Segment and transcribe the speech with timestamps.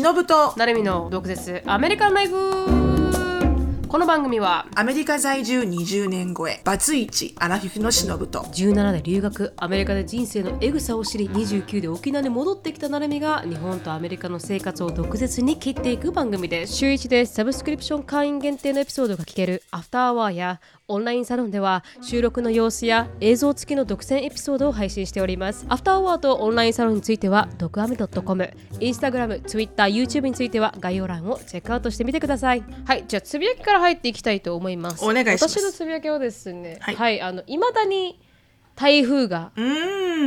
[0.00, 0.52] 忍と。
[0.56, 1.62] 成美の毒舌。
[1.66, 2.85] アメリカンライフ。
[3.88, 25.66] この番組はアメリカ在住20年超えバツイチアラフィフのしのぶと17で留学アメリカで人生のエグさを知り29で沖縄に戻ってきたなるみが日本とアメリカの生活を毒舌に切っていく番組です週1でサブスクリプション会員限定のエピソードが聞けるアフターアワーやオンラインサロンでは収録の様子や映像付きの独占エピソードを配信しております。
[25.68, 32.62] アフターアワーとオンラインサロンについては、ドクアメ .com、インスタグラム、ツイッター、YouTube については概要欄をチェックアウトしてみてください。
[32.84, 35.04] はい、じゃあつぶやきから入っていきたいと思います。
[35.04, 35.58] お願いします。
[35.58, 36.96] 私のつぶやきはですね、はい。
[36.96, 38.20] はい、あの、いまだに
[38.74, 39.52] 台風が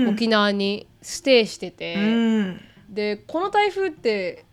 [0.09, 2.61] 沖縄にステイしてて、うん。
[2.89, 4.45] でこの台風って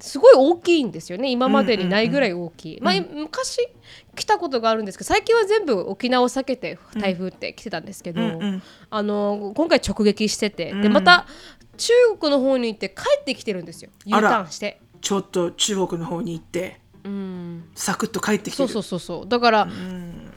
[0.00, 1.30] すごい大きいんですよね。
[1.30, 3.58] 今までにないぐらい大きい、まあ、昔
[4.14, 10.92] 来たことがあるんですけど最近は全部沖縄を避けて台風って来てたんですけど、うんうんあの今回直撃してて、でうん。
[10.92, 11.26] また
[11.76, 13.90] 中国の方に行って帰ってきてるんですよ。
[14.04, 14.80] U ターンして。
[15.00, 17.64] ちょっと中国の方に行ってうん。
[17.74, 18.68] サクッと帰ってきてる。
[18.68, 19.28] そうそうそうそう。
[19.28, 19.68] だから、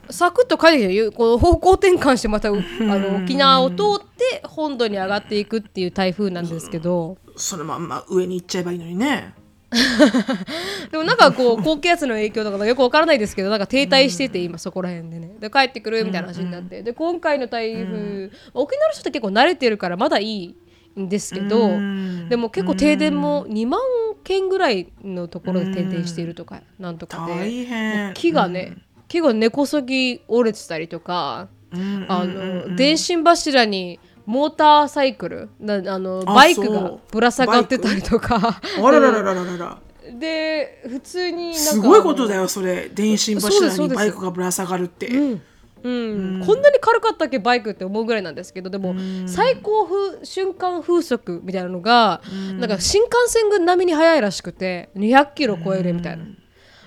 [0.10, 7.18] サクッと帰ってきてこう方向転換してまたうあの沖縄を通って本土に上がっていくっていう台風なんですけど。
[7.36, 9.34] そのまんま上に行っちゃえばいいのにね。
[10.92, 15.36] でもなんかこう高気圧の影響とかよくわからないですけどなんか停滞してて今そこら辺でね。
[15.40, 16.82] で帰ってくるみたいな話になって。
[16.82, 20.56] で今回の台風沖縄の人って結構慣れてるからまだいい
[21.00, 22.30] んですけどうん。
[22.30, 23.80] でも結構停電も2万
[24.24, 28.12] 件ぐらいのところで停電しているとかなんとかで。
[28.16, 38.62] 木がね木が根こそぎ折れてたりとかうんあの電信柱にモーターサイクルなあのあバイクがぶら下がってたりとか。
[38.78, 39.78] あららららららら。
[40.20, 42.90] で普通にすごいことだよそれ。
[42.94, 45.08] 電信柱にバイクがぶら下がるって。
[45.08, 45.42] うん
[45.84, 46.44] うん。
[46.46, 52.22] こんなに軽かったっけバイクって思うぐらいなんですけどでも最高風瞬間風速みたいなのが
[52.58, 56.24] なんか新幹線群並みに速いらしくて200キロ超えるみたいな。
[56.24, 56.36] だか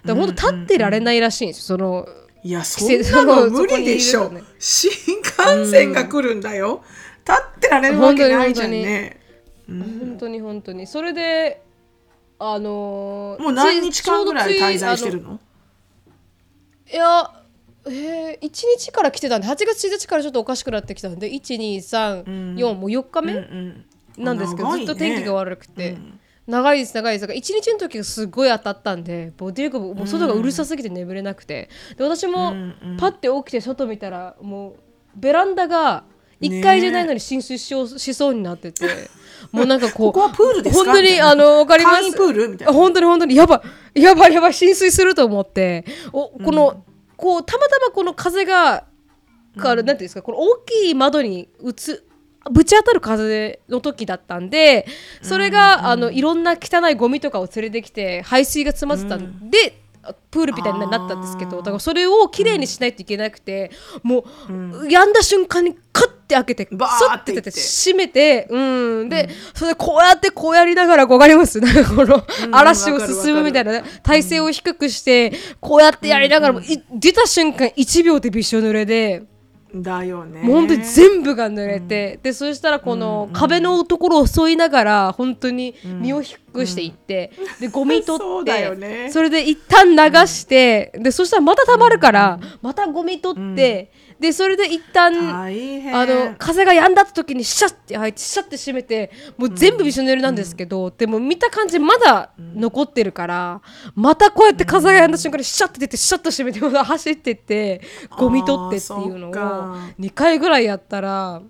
[0.05, 1.79] ら本当立ってられないらしいんですよ。
[1.79, 2.07] その
[2.45, 2.89] いやそん
[3.25, 4.31] なの無理でしょ。
[4.31, 4.43] ね。
[4.59, 6.83] 新幹線が来るんだよ。
[7.27, 9.21] 立ってられるわけないじゃんね。
[9.69, 11.63] 本当に本当にそれで
[12.39, 15.41] あのーもう何日間ぐらい滞在してるあの
[16.93, 17.42] いや
[17.87, 23.85] えー、1日から来てたんで8月1日からちょっとおかしくなってきたんで1234、もう4日目、うん
[24.19, 24.85] なんですけど、ね。
[24.85, 25.97] ずっと天気が悪くて、
[26.47, 27.23] 長いです長いです。
[27.23, 31.71] だから一日の時がすごい当たったんでボディークもう外がうるさすぎて眠れなくて。
[31.97, 32.55] で私も
[32.99, 34.75] パッて起きて外見たらもう
[35.17, 36.05] ベランダが
[36.43, 38.85] 1階じゃないのに浸水しようしそうになってて、
[39.51, 40.93] もうなんかこうここはプールですか？
[40.93, 42.13] 本当にあのわかります。
[42.13, 42.75] プールみたいな。
[42.75, 43.63] 本当に本当にやば
[43.95, 45.87] いやばいやばい浸水すると思って。
[46.13, 46.85] おこの、
[47.23, 48.85] こうたまたまこの風が
[49.57, 52.05] から、なんていうんですかこの大きい窓に打つ
[52.51, 54.87] ぶち当たる風の時だったんで
[55.23, 59.81] それが、あのいろんな汚いゴミとかを連れてきて排水が詰まってたんで、
[60.33, 63.71] プールみたいになったんですけどだからそれをきれいにしないといけなくて、
[64.03, 67.51] もう、やんだ瞬間にカッて開けてバーそっててって。
[67.51, 69.09] 閉めてうん。
[69.09, 71.61] で、それでこうやってこうやりながらこうわかります。
[71.61, 73.85] なんかこの嵐を進むみたいなね。
[74.03, 79.23] 体勢を低くしてこうやってやりながらも、い出た瞬間1秒でびしょ濡れで。
[79.75, 80.43] だよね。
[80.43, 89.11] もう本当に全部が濡れて、でそしたらこの壁のところを沿いながら本当に身を低くしていって、でゴミ取ってよね。
[89.11, 93.91] それで一旦流して、でそしたらまた溜まるから、またゴミ取って、
[94.23, 95.49] でそれで一旦あ
[96.07, 103.61] の風が止んだ時にシャッて入ってシャッて閉めてもう全部びしょ濡れなんですけど、でも見た感じまだ残ってるから、
[103.97, 107.81] またこうやって風が止んだ瞬間にシャッて出てシャッと閉めてまた走ってって
[108.17, 109.95] ゴミ取ってっていうのをあーそっか。
[109.99, 111.43] 2回ぐらいやったら、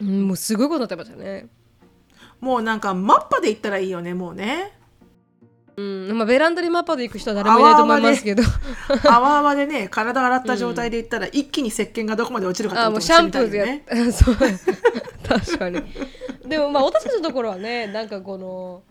[0.00, 1.46] うん、もうすごいことになってましたね。
[2.40, 4.72] もうなんかマッパで行ったらいいよねもうね
[5.76, 6.18] うん。
[6.18, 8.42] まあ、ベランダにマッパで行く人は誰もいないと思いますけど。
[9.08, 14.36] あわあわでね 体洗った状態で行ったら一気に石鹸がどこまで落ちるかってことあもうシャンプーでやねっ そう。
[15.26, 15.82] 確かに。
[16.46, 18.82] でもまあ私たちのところはねなんかこの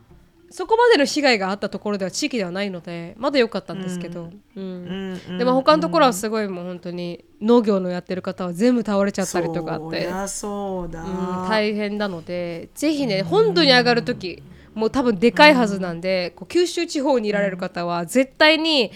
[0.49, 4.61] そこまでの被害があったところでは地域ではないのでまだ良かったんですけど、うん。
[4.61, 5.21] うん。
[5.29, 10.07] うんでも他のところはすごいもう本当に農業のやってる方は全部倒れちゃったりとかあって。
[10.27, 18.91] そうだ、うん大変なのでぜひね本土に上がる時もう多分でかいはずなんで、こう九州地方にいられる方は絶対に、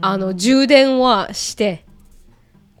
[0.00, 1.84] あの充電はして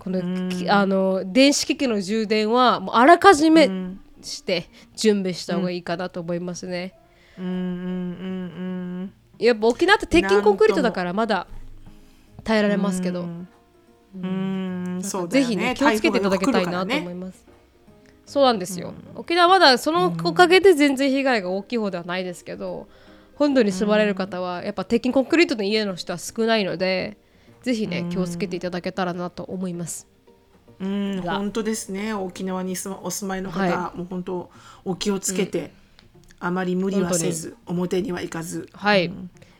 [0.00, 3.70] この、きあの電子機器の充電はもうあらかじめ
[4.22, 4.64] して
[4.96, 6.94] 準備した方がいいかなと思いますね。
[7.38, 7.44] うん。
[7.44, 7.50] うん。
[7.50, 9.12] うん。
[9.38, 11.46] やっぱ沖縄って鉄筋コンクリートだからまだ
[12.44, 13.48] 耐えられますけど、うん。
[14.14, 15.02] うん。
[15.02, 17.49] そうだぜひね気をつけていただきたいなと思います。
[18.30, 22.86] そうなんですよ、沖縄まだそのおかげで全然被害が大きい方ではないですけど
[23.34, 27.16] 本土に住まれる方はやっぱ鉄筋コンクリートの家の人は少ないので
[27.62, 30.06] ぜひね気をつけていただけたらなと思います。
[30.78, 31.38] うん、が。
[31.38, 32.14] 本当ですね。
[32.14, 34.48] 沖縄に住まお住まいの方、はもう本当
[34.84, 35.72] お気をつけて、
[36.38, 38.68] あまり無理はせず、表には行かず。
[38.72, 39.12] はい、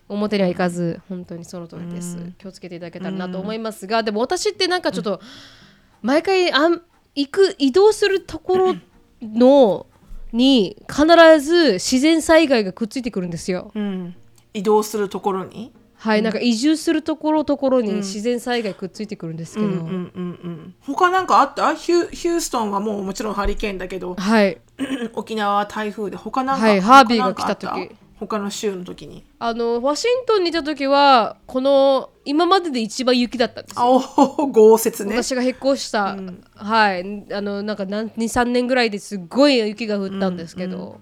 [0.09, 5.21] 表には行かず本当にその通りです、気をつけていただけたらなと思いますが、でも私ってなんかちょっと、
[6.03, 6.83] 毎回あん
[7.21, 8.77] 行く移動するところ
[9.23, 9.87] の
[10.33, 13.73] に必ず自然災害がくっついてくるんですよ。
[13.75, 14.15] うん、
[14.55, 15.73] 移動するところに？
[15.97, 19.91] はい、なんか移住するところところに自然災害くっついてくるんですけど、うんうんうんう
[20.49, 20.75] ん。
[20.81, 21.75] 他なんかあった？
[21.75, 24.59] ヒュヒューストンはもうもちろんハリケーンだけど、はい。
[25.13, 27.91] 沖縄は台風で他なんか、はいハービーが来た時
[28.21, 29.25] 他の州の時に。
[29.39, 33.83] あのワシントンにいた時はこの今までで一番雪だったんですよ。
[33.83, 33.97] あお
[34.43, 35.23] お豪雪ね。
[35.23, 36.17] 私が引っ越した、
[36.55, 37.33] はい。
[37.33, 41.01] あのなんか23年ぐらいですっごい雪が降ったんですけど、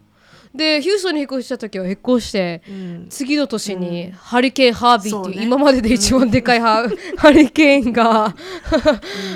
[0.58, 2.62] でヒューストンに引っ越した時は引っ越して、
[3.08, 5.42] 次の年にハリケーンハービーっていうね。
[5.44, 6.84] 今までで一番でかいハ,、
[7.16, 8.34] ハリケーンが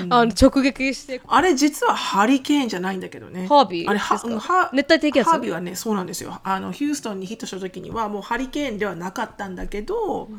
[0.09, 1.21] あの直撃して。
[1.25, 3.47] あれ実はハリケーンじゃないんだけどね。
[3.47, 4.29] ハービーあれはですか？
[4.33, 5.31] うんは熱帯低気圧？
[5.31, 6.41] ハービーはねそうなんですよ。
[6.43, 10.29] あのヒューストンにヒットした時にはもうハリケーンではなかったんだけど、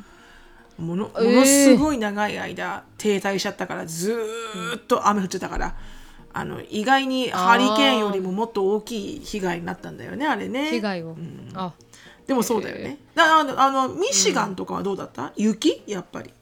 [0.79, 5.75] ものものすごい長い間停滞しちゃったからずーっと雨降ってたから。
[6.35, 10.69] あの意外にハリケーンよりももっと大きい被害になったんだよねあれね。
[10.71, 11.17] 被害を、
[11.55, 11.73] あ。
[12.27, 15.83] でもそうだよね、だあのあのミシガンとかはどうだった、雪？
[15.87, 16.33] やっぱり。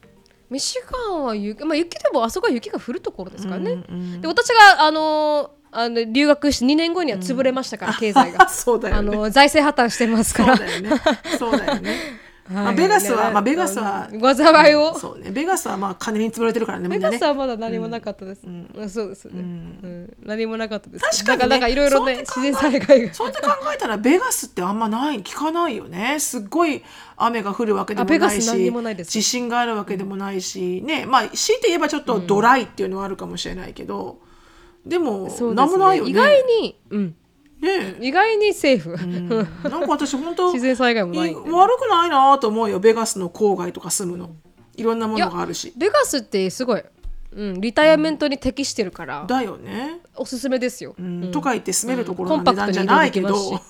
[0.49, 3.85] ミシガンは雪,、まあ、雪でもあそこは雪が降るところですからね、
[4.21, 8.49] で私があのあの留学して2年後には潰れましたから、経済が。
[8.51, 9.17] そうだよね。
[9.17, 10.57] あの財政破綻してますから。
[10.57, 10.91] そうだよね。
[11.39, 11.97] そうだよね
[12.51, 17.23] まあ、はいベガスは、ねまあ、ベガスは、災いを、そうね、ベガスはまあ金に潰れてるからね、ベガス。
[17.23, 18.91] はまだ何もなかったです、うん。
[18.91, 20.17] そうですね、うん。
[20.25, 21.25] 何もなかったです。
[21.25, 23.15] 確かになんかいろいろね自然災害が。
[23.15, 26.19] そうやって考えたら、ベガスってあんまない、聞かないよね。
[26.19, 26.83] すっごい
[27.17, 34.19] 雨が降るわけでもないし地震があるわけでもないし、ね、まあ、強いて言えばちょっとドライっていうのはあるかもしれないけど、
[34.85, 36.11] でも、そうですなんもないよね。
[36.11, 37.15] 意外に、うん、
[37.63, 38.97] ね意外にセーフ、
[39.69, 41.35] なんか私本当 自然災害もない。
[41.35, 44.31] 悪くないなと思うよ、ベガスの郊外とか住むの。
[44.77, 45.73] いろんなものがあるし。
[45.77, 46.83] ベガスってすごい、
[47.33, 50.01] うん、リタイアメントに適してるから、だよね。
[50.17, 51.31] おすすめですよ、うん。
[51.31, 53.35] とか言って住めるところの値段じゃないけど、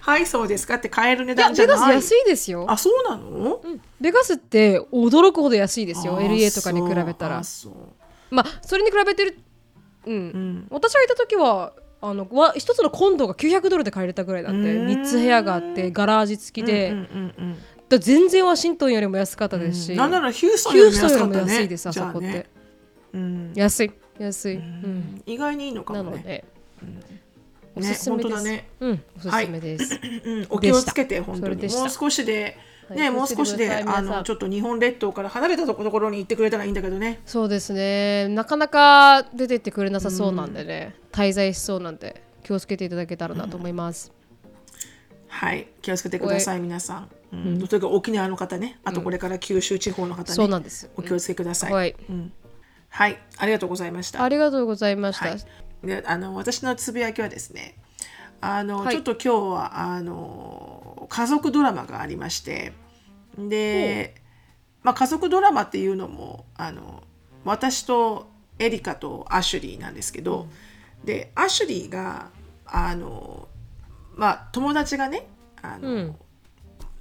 [0.00, 1.76] はいそうですかって買える値段じゃない。
[1.76, 2.64] ベガス安いですよ。
[2.68, 3.60] あそうなの、
[4.00, 6.16] ベガスって驚くほど安いですよ。
[6.16, 7.38] あ LA とかに比べたら。
[7.38, 7.72] あそう。
[8.30, 9.38] まあそれに比べてる
[10.06, 10.66] うん、うん。
[10.70, 15.02] 私がいた時はあのわ一つのコンドが900ドルで買えれたぐらいなんでうーん。
[15.02, 17.56] 3つ部屋があってガラージ付きで、うんうんうん
[17.90, 22.46] だ全然ワシントンよりも安かったですし、なんならヒューストンヒよりも安いですあそこって、ね
[23.12, 23.52] うん。
[23.56, 25.22] 安い安い、うん。
[25.26, 26.10] 意外にいいのかもね。
[26.10, 26.44] なので、
[27.74, 28.68] おねすすめです、本当だね。
[28.78, 30.46] うんおすすめです、うん。
[30.50, 31.56] お気をつけて本当に。
[31.56, 32.56] もう少しではい
[32.94, 37.20] ねもう少しであのちょっと日本列島から離れたところに行ってくれたらいいんだけどね。
[37.26, 38.28] そうですね。
[38.28, 44.12] なかなか出てってくれなさそうなんでね、滞在しそうなんで気をつけていただけたらなと思います、
[45.28, 45.68] はい。
[45.82, 48.80] 気をつけてください皆さん、うん、というか沖縄の方ね。
[48.84, 50.90] あとこれから九州地方の方ね、そうなんです。
[50.96, 51.96] お気をつけください、はい。
[52.08, 52.32] うん。
[52.88, 53.18] はい。
[53.38, 54.22] ありがとうございました。
[54.22, 55.38] ありがとうございました、はい、
[55.86, 57.76] であの私のつぶやきはですね
[58.40, 58.94] あの、はい。
[58.94, 60.79] ちょっと今日はあの
[61.10, 62.72] 家族ドラマがありまして
[63.36, 64.14] で、
[64.82, 67.02] まあ、家族ドラマっていうのもあの
[67.44, 70.46] 私とエリカとアシュリーなんですけど、
[71.04, 72.28] でアシュリーが
[72.66, 73.48] あの、
[74.14, 75.26] まあ、友達がね
[75.62, 76.16] あの、うん。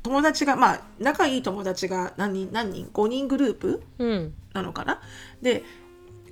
[0.01, 4.33] 友達がまあ仲いい友達が何人何人5人グループうん。
[4.53, 5.01] なのかな？
[5.41, 5.63] で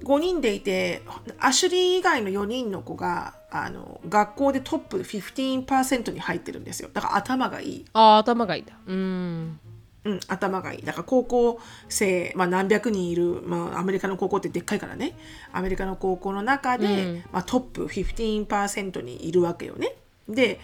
[0.03, 1.01] 5人でいて
[1.39, 6.89] アシュリー以外の4人の子があの学校でトップ15%に入ってるんですよ。
[6.93, 8.73] だから頭がいい、あー頭がいいんだ。
[8.85, 9.59] うん。
[10.03, 10.81] うん、頭がいい。
[10.83, 15.17] だから高校生、まあ、何百人いる、まあ、アメリカの高校ってでっかいからね。
[15.51, 17.23] アメリカの高校の中で、うん。
[17.33, 19.95] まあ、トップ15%にいるわけよね。
[20.29, 20.59] で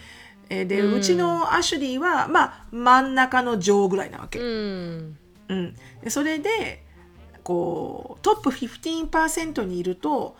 [0.50, 5.16] えーで、ううんちのアシュリーは、まあ、真ん中の上ぐらいなわけ、うん。
[5.48, 6.83] うん、でそれで
[7.44, 10.36] こうトップ15%にいると、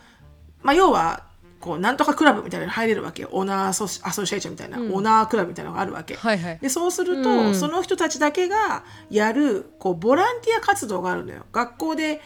[0.62, 1.24] まあ、要は
[1.60, 3.28] こうなんとかクラブみたいなのに入れるわけよ。
[3.32, 6.16] オーナーアソシアソシエーションみたいな、オーナークラブみたいなのがあるわけ。
[6.16, 6.58] はいはい。
[6.58, 7.54] でそうすると、うん。
[7.54, 11.46] その人たちだけがやるこうボランティア活動があるのよ。
[11.52, 12.20] 学校で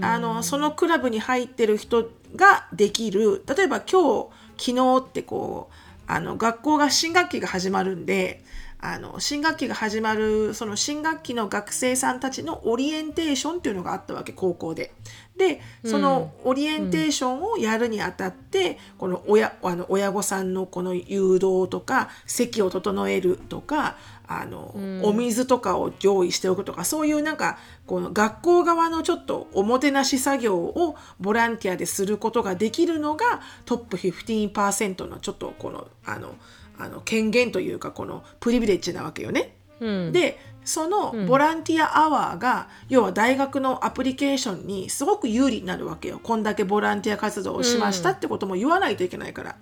[0.00, 3.44] あの、そのクラブに入ってる人ができる。
[3.46, 5.74] 例えば今日昨日ってこう
[6.06, 8.42] あの学校が新学期が始まるんで
[8.84, 14.92] あの新学期が始まるその新学期の学生さんたちのオリエンテーションっていうのがあったわけ高校で。
[15.36, 23.96] でそのオリエンテーションをやるにあたって、この親あの親御さんのこの誘導とか席を整えるとか
[24.26, 36.34] あの、お水とかを用意しておくとかそういうなんかこの学校側のちょっとおもてなし作業をボランティアですることができるのがトップ15%のちょっとこのあの
[36.82, 39.54] あの権限というかこのプリビレッジなわけよね。
[39.80, 49.56] うんでそのボランティアアワーが、要は大学のアプリケーションにすごく有利になるわけよこんだけボランティア活動をしましたってことも言わないといけないから。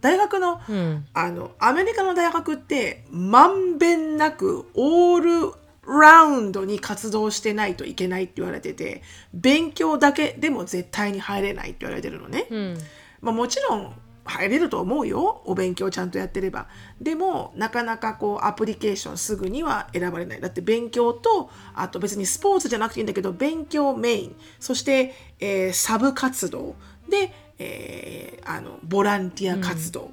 [0.00, 5.54] 大学の,、うんあのアメリカの大学ってまんべんなくオール
[5.86, 9.02] ラウンドに活動してないといけないって言われてて
[9.32, 12.46] 勉強だけでも絶対に入れないって言われてるのね。
[12.50, 12.78] うん
[13.20, 15.42] まあ、もちろん入れると思うよ。
[15.44, 16.68] お勉強ちゃんとやってれば。
[17.00, 20.40] でもなかなかこうアプリケーションすぐには選ばれない。
[20.40, 24.36] だって勉強とあと別にスポーツじゃなくていいんだけど勉強メイン。
[24.60, 26.76] そして、えーサブ活動。
[27.08, 30.10] で、えーあのボランティア活動、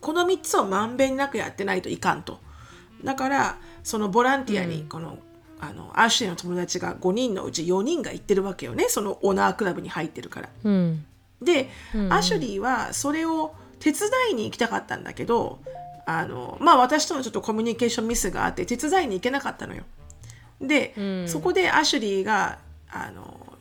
[0.00, 2.38] この3つをまんべんなくやってないといかんと。
[3.04, 5.18] だからそのボランティアにこの、
[5.60, 8.86] あのアッシュの友達が5人のうち4人が行ってるわけよね。
[8.88, 10.48] そのオナークラブに入ってるから。
[10.64, 11.04] うん
[11.40, 11.70] で、
[12.10, 15.60] アシュリーはそれを手伝いに行きたかったんだけど
[16.04, 19.84] あのまあ私とのちょっとコミュニケーションミスがあって手伝いに行けなかったのよ。
[20.60, 21.28] で、ん。
[21.28, 22.58] そこでアシュリーが
[22.90, 23.56] あの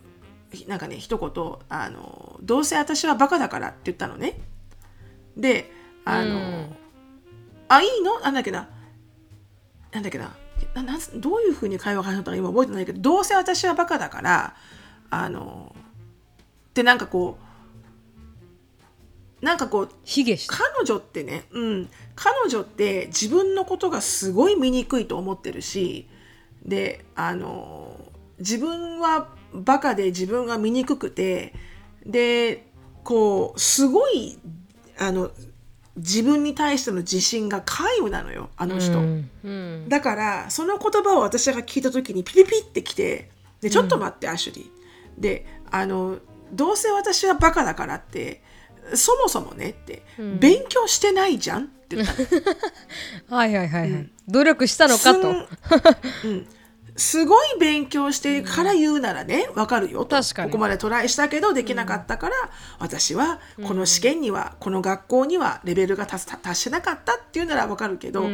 [0.68, 4.40] なんかね一言あの「どうせ私はバカだから」って言ったのね。
[5.36, 5.72] で
[6.06, 6.76] あの、うん。
[7.68, 8.20] あいいの？
[8.22, 8.70] なんだっけな？
[9.92, 10.36] なんだっけな？
[10.74, 14.56] などういうふうに会話が始まったか今覚えてないけどどうせ私はバカだから
[15.10, 15.76] あの
[16.70, 17.47] ってなんかこう
[19.42, 26.08] なんかこう卑下した彼女ってね、うん、彼女って自分のことがすごい醜いと思ってるし
[26.66, 28.00] であの
[28.40, 31.54] 自分はバカで自分が醜くて
[32.06, 32.66] で
[33.04, 34.40] こうすごい
[34.98, 35.32] あの
[35.96, 39.00] 自分に対しての自信が皆無なのよあの人。
[39.00, 39.90] うんうん。
[39.90, 45.22] だからその言葉を私が聞いた時にピピピってきてでちょっと待って、アシュリー。
[45.22, 46.18] であの
[46.54, 48.44] どうせ私はバカだからって
[48.96, 50.04] そもそもねって、
[50.40, 52.28] 勉強してないじゃんって言ったの。
[53.38, 55.30] はいはいはいはい、努力したのかと。
[55.30, 56.48] うん。
[56.98, 60.16] すごい勉強してるから言うならねわかるよと。
[60.16, 60.52] 確かに。
[60.52, 62.36] ここまでトライしたけどできなかったから、
[62.80, 68.28] 私はこの試験には、この学校にはレベルが達達してなかったっていうならわかるけど、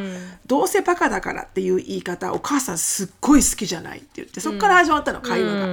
[0.45, 5.65] どうせバカだからっていう言い方お母さんすっごい好きじゃないって言ってそこから始まったの、会話が。
[5.65, 5.71] うん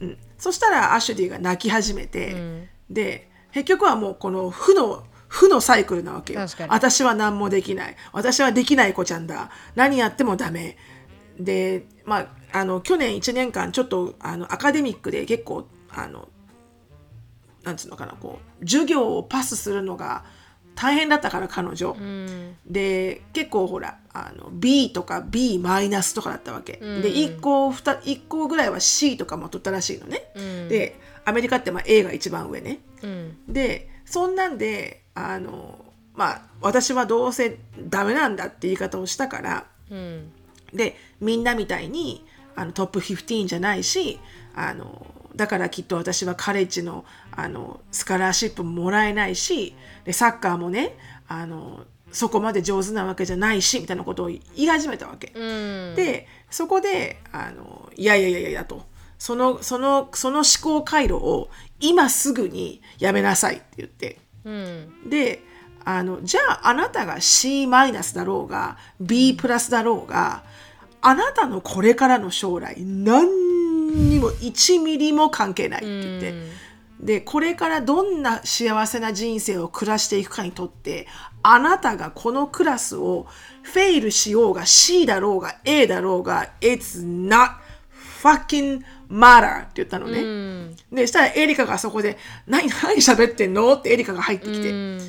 [0.00, 6.40] うんそしたらアシュリーが泣き始めて、で結局はもうこの負の負のサイクルなわけよ。
[6.68, 7.96] 私は何もできない。
[8.12, 9.50] 私はできない子ちゃんだ。
[9.76, 10.76] 何やってもダメ。
[11.38, 16.28] でまああの去年1年間ちょっとあのアカデミックで結構あの
[17.62, 20.24] なんつうのかなこう授業をパスするのが
[20.74, 22.56] 大変だったから彼女、うん。
[22.66, 30.24] で結構ほらあの B とか B マイナスとかだったわけ、で1個 2, 1個ぐらいは C とかも取ったらしいのね、
[30.64, 30.68] ん。
[30.68, 33.36] でアメリカってまあ A が一番上ねうん。
[33.48, 40.32] でそんなんであのまあ私はどうせダメなんだって言い方をしたからうん。
[40.72, 42.24] でみんなみたいに
[42.56, 44.18] あのトップ15じゃないし
[44.54, 50.96] あのだからきっと私はカレッジのあのスカラーシップももらえないしでサッカーもね
[51.28, 55.32] あのそこまで上手なわけじゃないしみたいなことを言い始めたわけ。
[55.34, 55.94] うん。
[55.94, 58.84] でそこであのいやいやいやいやと
[59.20, 64.18] そのそのその思考回路を今すぐにやめなさいって言って。
[64.44, 65.08] うん。
[65.08, 65.44] で
[65.84, 70.42] あのじゃああなたが C マイナスだろうが B プラスだろうが
[71.02, 76.34] あなたのこれからの将来何にも1ミリも関係ないって言って、
[77.00, 81.08] でこれからどんな幸せな人生を暮らしていくかにとって
[81.42, 83.26] あなたがこのクラスを
[83.62, 87.56] フェイルしようが C だろうが A だろうが It's not
[88.22, 90.20] fucking matter って言ったのね。
[90.20, 90.76] うん。
[90.92, 95.00] でしたらエリカがそこで「何 何喋ってんの?」ってエリカが入ってきて、うん。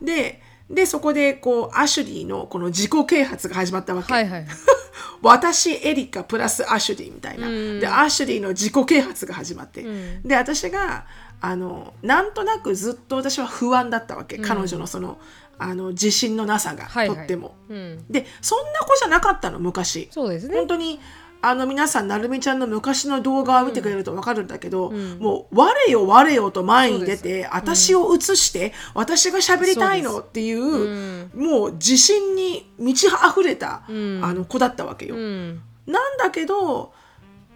[0.00, 4.46] ででそこでこうアシュリーのこの自己啓発が始まったわけ、はいはい。
[5.22, 7.48] 私エリカプラスアシュリーみたいな、
[7.80, 9.84] でアシュリーの自己啓発が始まって、
[10.24, 11.06] で私が
[11.40, 15.18] あのなんとなくずっと私は不安だったわけ、彼女のその
[15.58, 17.16] あの自信のなさが、はいはい。
[17.18, 17.56] とっても。
[17.68, 18.04] うん。
[18.08, 20.08] でそんな子じゃなかったの昔。
[20.12, 20.56] そうですね。
[20.56, 21.00] 本当に
[21.40, 35.14] あの皆さんなるみちゃんの昔の動画を見てくれると分かるんだけど、もう我よ我よと前に出て、私を映して、私が喋りたいのっていうもう自信に満ち溢れた、あの子だったわけよ。
[35.14, 35.60] うん。
[35.86, 36.92] なんだけど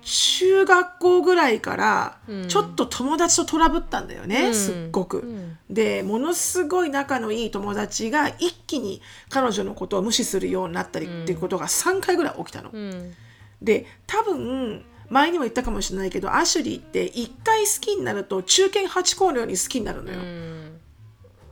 [0.02, 4.54] 中学校ぐらいからちょっと友達とトラブったんだよね、うん。
[4.54, 5.18] すっごく。
[5.18, 5.58] ん。
[5.70, 12.70] でものすごい仲のいい友達が一気に彼女のことを無視するようになったりっていうことが3回ぐらい起きたの。
[12.72, 13.14] うん
[13.64, 20.20] で多分前にも言ったかもしれないけどアシュリーって1回好きになると中堅八校のように好きになるのよ。
[20.20, 20.78] うん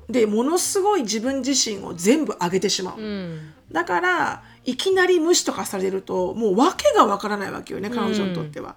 [0.08, 3.00] でものすごい自分自身を全部上げてしまう。
[3.00, 8.74] うんだからいきなり無視とかされるともう訳がわからないわけよね彼女にとっては。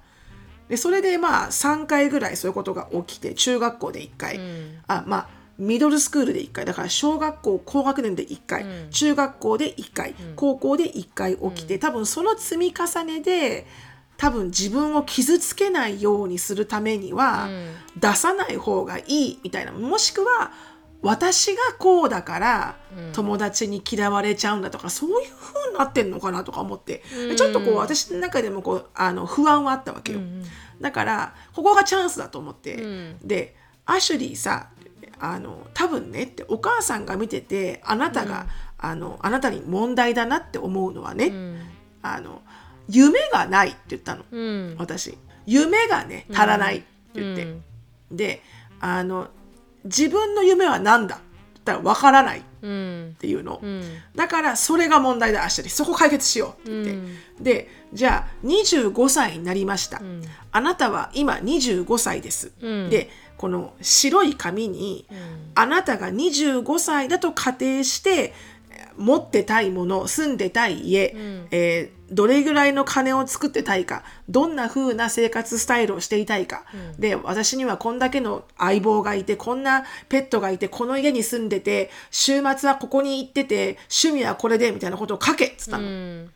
[0.70, 8.90] でそれでまあ3回ぐらいそういうことが起きて中学校で1回、んあまあミドルスクールで1回だから小学校高学年で1回、うん。
[8.90, 13.68] 中学校で1回、高校で1回起きて、多分その積み重ねで
[14.18, 17.76] 多分自分を傷つけないようにするためには、うん。
[18.00, 19.72] 出さない方がいいみたいな。
[19.72, 20.52] もしくは
[21.02, 22.78] 私がこうだから
[23.12, 27.36] 友達に嫌われちゃうんだとか、そういう風になってんのかなとか思って、うん。
[27.36, 30.44] ちょっとこう私の中でもこうあの不安はあったわけよ、うん。
[30.80, 33.18] だからここがチャンスだと思って、うん。
[33.24, 33.56] で
[33.86, 34.70] アシュリーさ
[35.20, 41.60] あの多分ねってお母さんが見ててあなたが、あのあなたに問題だなって思うのはね、うん。
[42.02, 42.42] あの
[42.90, 44.24] 夢がないって言ったの。
[44.32, 44.76] うん。
[44.78, 45.18] 私。
[45.46, 47.64] 夢がね足らないって言って、うん。
[48.12, 48.42] で
[48.80, 49.30] あの
[49.86, 51.24] 自分の夢は何だって
[51.56, 53.84] 言ったら分からないっうんていうの、うん。
[54.16, 56.96] だからそれが問題だアシュリーそこ解決しようって言って、う
[57.42, 57.44] ん。
[57.44, 60.22] でじゃあ25歳になりました、ん。
[60.52, 62.90] あなたは今25歳です、うん。
[62.90, 63.10] で
[63.44, 65.16] この白い紙に、ん。
[65.54, 68.34] あなたが25歳だと仮定して
[68.96, 71.48] 持ってたいもの住んでたい家、ん。
[71.52, 76.64] えーどれぐらいの金を作ってたいかどんな風な生活スタイルをしていたいか、
[77.00, 85.86] で私にはこんだけの相棒がいてこんなペットがいてこの家に住んでて週末はここに行ってて趣味はこれでみたいなことを書けっつったの。
[85.86, 86.30] うん。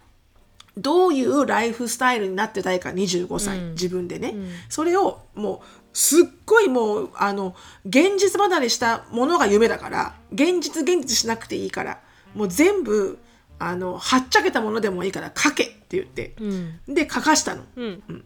[0.78, 4.36] どういうライフスタイルになってたいか25歳、自分でね、
[4.70, 12.02] それをもうすっごいもうあの現実離れしたものが夢だから現実現実しなくていいから
[12.36, 13.18] もう全部
[13.58, 16.94] あのはっちゃけたものでもいいから書けって言って、うん。
[16.94, 17.64] で書かしたの。
[17.76, 18.24] うん。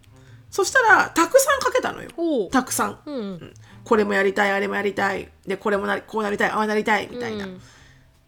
[0.49, 2.09] そしたらたくさん書けたのよ。
[2.51, 3.53] たくさん、うんうん。
[3.85, 7.61] これもやりたいあれもやりたいでこれもなりこうなりたいああなりたいみたいな、うん。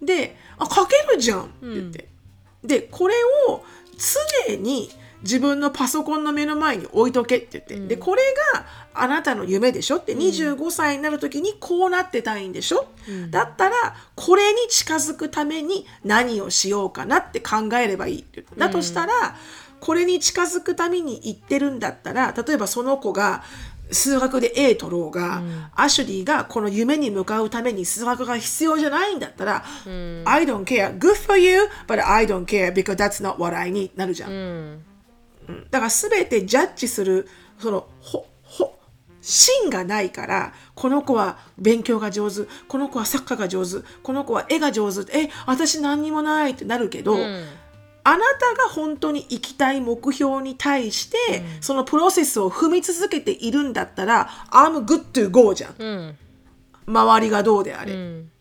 [0.02, 2.08] で「あ書けるじゃん」って言って、
[2.64, 3.16] でこれ
[3.50, 3.66] を
[4.48, 4.90] 常に
[5.24, 8.22] 自分のパソコンの目の前に置いとけって言って、でこれ
[8.54, 10.14] があなたの夢でしょって。
[10.16, 12.88] 25歳になる時にこうなってたいんでしょ、
[13.30, 13.76] だったら
[14.16, 18.26] これに近づくために何をしようかなって考えればいい
[18.58, 19.36] だとしたら、
[19.80, 23.44] これに近づくために言ってるんだったら例えばその子が
[23.92, 25.42] 数学で A 取ろうが、
[25.76, 29.66] アシュリーがこの夢に向かうために数学が必要じゃないんだったら、
[30.26, 33.92] I don't care, good for you, but I don't care because that's not what I need.
[33.96, 34.80] なるじゃん。
[35.48, 35.56] うん。
[35.56, 37.28] うんだから全てジャッジする
[37.60, 38.78] そのほほ
[39.22, 47.46] 芯がないからこの子は勉強が上手この子はサッカーが上手この子は絵が上手え私何にもないってなるけど、うん。
[48.06, 51.18] あなたが本当に行きたい目標に対して、
[51.62, 55.76] そのプロセスを踏み続けているんだったら I'm good to go じゃん。
[55.80, 56.18] うん。
[56.86, 58.33] 周りがどうであれ、うん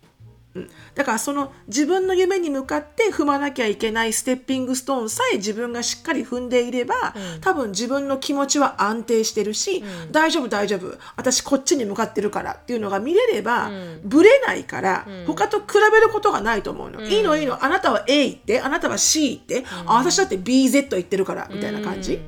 [0.94, 13.70] だからその自分の夢に向かって踏まなきゃいけないステッピングストーンさえ自分がしっかり踏んでいれば、多分自分の気持ちは安定してるし、大丈夫大丈夫私こっちに向かってるからっていうのが見れれば、
[14.04, 22.20] ブレないから、他と比べることがないと思うの、いいのいいのあなたは A 行ってあなたは C 行って、あ私だって BZ 行ってるからみたいな感じ、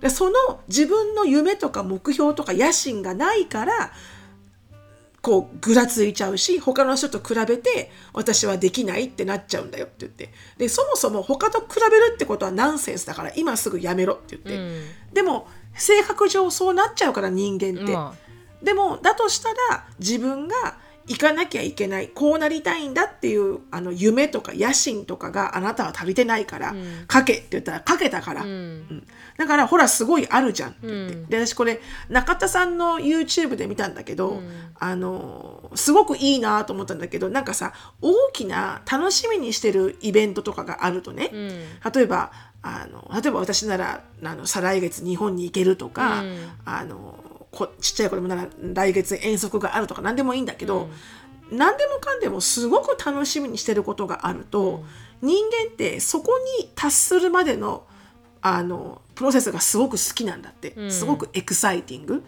[0.00, 3.92] でその自分の夢とか目標とか野心がないから
[5.22, 10.30] こうぐらついちゃうし他の人と比べて私はできないってなっちゃうんだよって言って。
[10.56, 14.84] でそもそも他と比べるってことはナンセンスだから今すぐやめろって言って、うん。
[15.12, 18.14] でも性格上そうなっちゃうから人間って、ま
[18.62, 20.78] でもだとしたら自分が
[21.10, 26.72] 行かなきゃいけないこうなりたいんだっていうあの夢とか野心とかがあなたは足りてないから、
[27.12, 28.50] 書けって言ったら書けたから、あうん。
[28.50, 29.06] うん。
[29.36, 30.86] だからほらすごいあるじゃんって。
[30.86, 31.26] 言って、うん。
[31.26, 34.40] で私これ中田さんの YouTube で見たんだけど、
[34.78, 41.48] あのすごくいいなと思ったんだけどなんかさ大きな楽しみにしてるイベントとかがあるとね、うん。
[41.92, 42.30] 例えば
[42.62, 46.48] あの例えば私ならあの再来月日本に行けるとか、うん。
[46.64, 47.19] あの
[47.50, 50.88] こちっちゃい子供なら来月遠足があるとか何でもいいんだけど、
[51.50, 54.84] 何でもかんでもすごく楽しみにしてることがあると、
[55.20, 57.84] 人間ってそこに達するまでの
[58.42, 60.90] あのプロセスがすごく好きなんだって、ん。
[60.90, 62.22] すごくエクサイティング、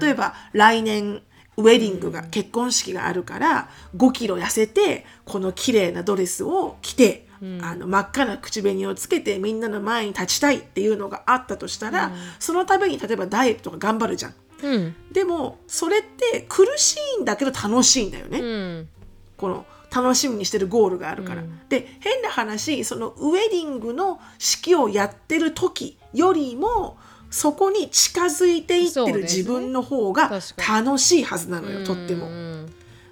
[0.00, 1.22] 例えば来年
[1.56, 7.26] ウェディングが、結婚式があるから5キロ痩せてこの綺麗なドレスを着て
[7.60, 14.34] あの真っ赤な口紅をつけてみんなの前に立ちたいっていうのがあったとしたら、そのために例えばダイエットとか頑張るじゃん。
[14.62, 18.40] うんでもそれって苦しいんだけど楽しいんだよね。
[18.40, 18.88] うん
[19.36, 21.42] この楽しみにしてるゴールがあるから。
[21.68, 26.96] で変な話そのウェディングの式をやってる時よりも
[27.30, 32.28] そこに近づいていってる自分の方が楽しいはずなのよ、とっても。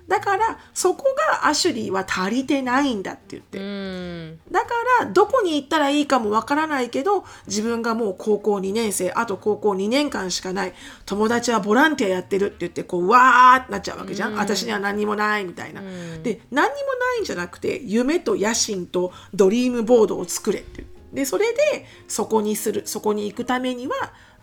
[0.09, 3.59] うんだからそこがアシュリーは足りてないんだって言って。
[3.59, 4.39] うん。
[4.51, 4.69] だか
[5.01, 15.81] らどこに行ったらいいかもわからないけど自分がもう高校2年生あと高校2年間しかない友達はボランティアやってるって言ってこうわーってなっちゃうわけじゃん、私には何にもないみたいな。
[15.81, 23.95] で何にもないんじゃなくて夢と野心とドリームボードを作れってでそれでそこにするそこに行くためには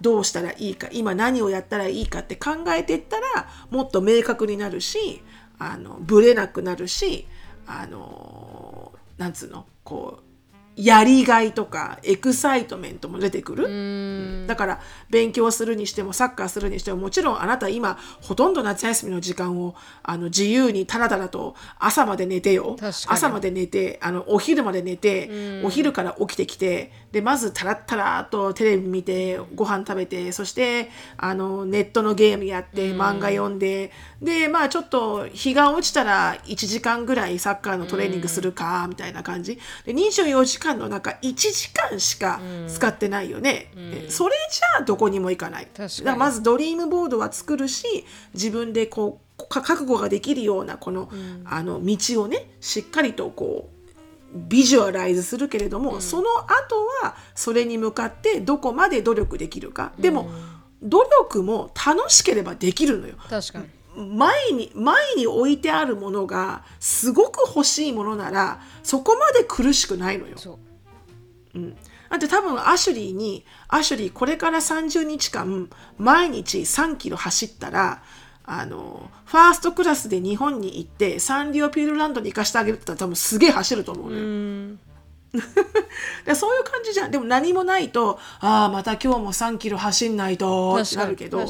[0.01, 5.21] どうしたらいいか今何をやったらいいかって考えていったらもっと明確になるし
[5.71, 7.27] あのブレなくなるし
[7.65, 10.23] あのなんつうのこう
[10.75, 13.69] やりがいとかエクサイトメントも出てくる、う
[14.43, 14.47] ん。
[14.47, 22.75] だから勉強するにしてもサッカーするにしてももちろんあなた今ほとんど夏休みの時間をあの自由にタラタラと朝まで寝てよ。
[22.81, 39.59] 朝まで寝てあのお昼まで寝て、お昼から起きてきてでまずタラッタラとテレビ見てご飯食べてそしてあのネットのゲームやって漫画読んで、でまあちょっと日が落ちたら1時間ぐらいサッカーのトレーニングするかみたいな感じ。
[39.85, 45.67] で24時間の中1時間しか使ってないよね、でそれじゃあどこにも行かない。
[45.75, 51.11] だからまずドリームボードは作るし自分でこうか覚悟ができるようなこの,、
[51.45, 53.72] あの道をねしっかりとこう
[54.33, 59.93] ビジュアライズするけれども、その後はそれに向かってどこまで努力できるか。
[59.99, 60.29] でも、
[60.81, 63.15] 努力も楽しければできるのよ。
[63.29, 63.65] 確かに。
[63.95, 70.37] 前に前に置いてあるものがすごく欲しいものならそこまで苦しくないのよ。
[70.37, 70.59] そ
[71.55, 71.59] う。
[72.09, 78.03] だって多分アシュリーに「アシュリーこれから30日間毎日3キロ走ったら
[78.45, 84.23] あのファーストクラスで日本に行ってサンリオピューロランドに行かしてあげるって言ったら多分すげえ走ると思うのよ。
[84.23, 84.25] う
[86.35, 87.11] そういう感じじゃん。
[87.11, 91.45] でも何もないとああまた今日も3キロ走んないとってなるけど。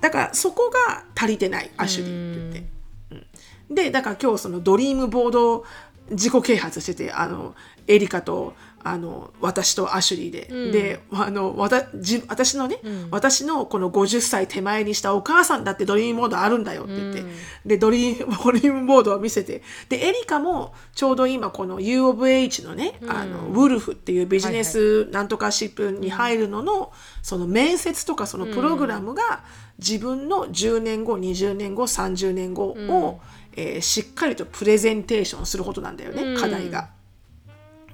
[0.00, 2.60] だからそこが足りてないアシュリーって。
[2.60, 3.26] 言って。
[3.68, 3.74] うん。
[3.74, 5.64] でだから今日その dream board
[6.10, 7.54] 自己啓発しててあの
[7.86, 8.54] エリカと
[8.90, 12.78] あの私とアシュリーで、であのわたじ私のね、
[13.10, 17.24] 私のこの50歳手前にしたお母さんだって dream board あるんだよって言って、
[17.66, 19.62] で dream dream board を見せて。
[19.88, 29.42] でエリカもちょうど今この U of H のね、あのウルフっていうビジネスなんとかシップに入るのの、その面接とかそのプログラムが
[29.78, 33.20] 自分の10年後20年後30年後を、
[33.56, 36.90] えーしっかりとプレゼンテーションすることなんだよね、課題が。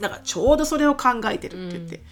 [0.00, 2.02] だからちょうどそれを考えてるって言って、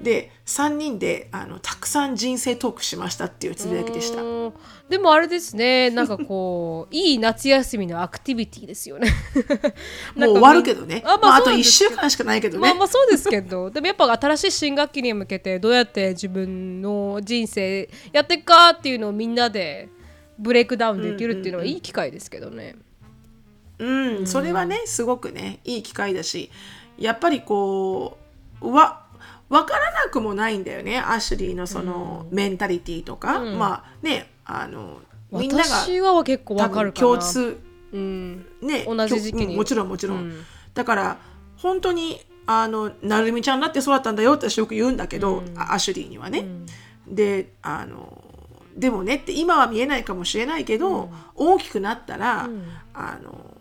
[0.00, 4.22] で3人であのたくさん人生トークしましたっていうつぶやきでした。
[4.22, 4.52] うん
[4.88, 5.90] でもあれですね。
[5.90, 9.08] なんかこう いい夏休みのアクティビティですよね。
[10.16, 11.00] もう終わるけどね。
[11.04, 12.62] あまあまあ、あと1そうなんです週間しかないけどね。
[12.62, 13.70] まあまあそうですけど。
[13.70, 19.88] でもやっぱ新しい新学期に向けてどうやって自分の人生やっていくかっていうのをみんなで
[20.40, 22.74] ブレイクダウンできるっていうのはいい機会ですけどね。
[23.78, 26.50] うん、それはねすごくねいい機会だし
[27.00, 28.18] やっぱりこ
[28.60, 29.04] うわ
[29.48, 30.98] 分からなくもないんだよね。
[30.98, 35.00] アシュリーのそのメンタリティとか、まあねあの
[35.32, 36.92] みんなが私は結構多分わかる。
[36.92, 37.60] 共通
[37.92, 39.56] うん、ね同じ時期に。
[39.56, 40.44] もちろんもちろん、うん。
[40.74, 41.18] だから
[41.56, 46.46] 本当にあのなるみちゃんだってそうだったんだよって私よく言うんだけど、あアシュリーにはね、
[47.08, 48.22] であの
[48.76, 52.48] でもねって今は見えないかもしれないけど、大きくなったら、
[52.94, 53.56] あの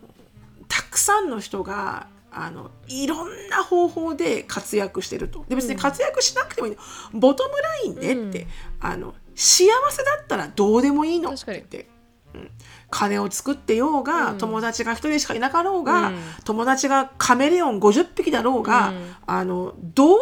[0.67, 5.45] たくさんの人があのいろんな方法で活躍してると。
[5.47, 8.47] で別に活躍しなくてもいいの、ボトムラインねって、
[8.79, 11.89] あの幸せだったらどうでもいいのってって。
[12.33, 12.51] うん。
[12.91, 16.19] 金を作ってようが、友達が一人しかいなかろうが、うん。
[16.43, 19.15] 友達がカメレオン50匹だろうが、うん。
[19.25, 20.17] あのどう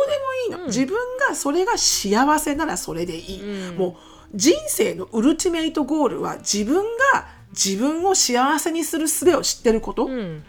[0.49, 3.77] でもいいの、自分がそれが幸せならそれでいい、うん。
[3.77, 3.95] もう
[4.35, 10.43] 人生のウルティメイトゴールは自分が自分を幸せにする術を知ってること、うん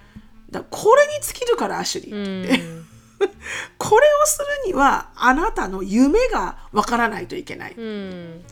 [0.51, 2.87] だこれに尽きるからアシュリうー、ん。
[3.79, 8.45] これをするにはあなたの夢がわからないといけない、うん。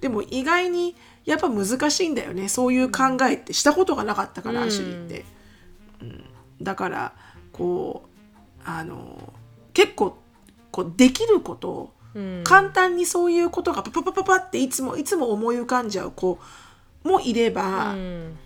[0.00, 2.48] でも意外にやっぱ難しいんだよね。
[2.48, 4.68] そういう考えってしたことがなかったから、うん。
[4.68, 5.24] アシュリーって、
[6.00, 6.24] うん、
[6.62, 7.12] だから
[7.52, 9.32] こうあの
[9.74, 10.18] 結構
[10.70, 12.42] こうできることをうん。
[12.44, 16.38] 簡単にそういうことがパパパパパっていつもいつも思い浮かんじゃう子
[17.04, 18.38] もいれば、うん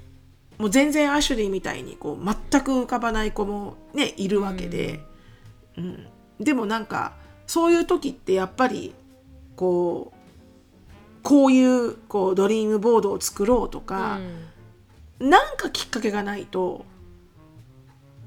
[0.59, 5.01] もう全然アシュリーみたいにこう全く浮かばない子もねいるわけで、
[5.77, 6.07] うん。
[6.41, 7.15] でもなんか
[7.47, 8.95] そういう時ってやっぱり
[9.55, 10.17] こう
[11.23, 14.21] こういうこうドリームボードを作ろうとか、
[15.19, 16.85] なんかきっかけがないと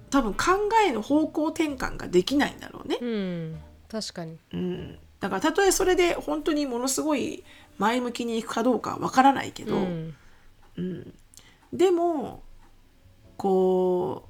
[0.09, 2.97] 多分考えの方向転換ができないんだろうね。
[3.01, 3.59] うん。
[3.89, 4.37] 確かに。
[4.53, 7.43] うん、だからたとえそれで本当にものすごい
[7.77, 10.15] 前向きにいくかどうかはわからないけど、うん
[11.73, 12.43] でも
[13.37, 14.27] こ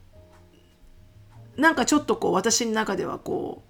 [1.58, 3.64] うなんかちょっとこう私の中ではこ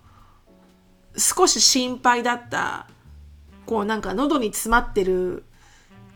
[1.16, 2.88] う少し心配だった
[3.66, 5.44] こうなんか喉に詰まってる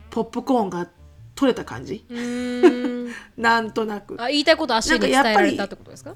[0.10, 0.88] ポップコーンが
[1.36, 2.06] 取れた感じ？
[3.38, 4.16] なんとなく。
[4.22, 6.13] あ言いたいこと足に伝えられたってことですか？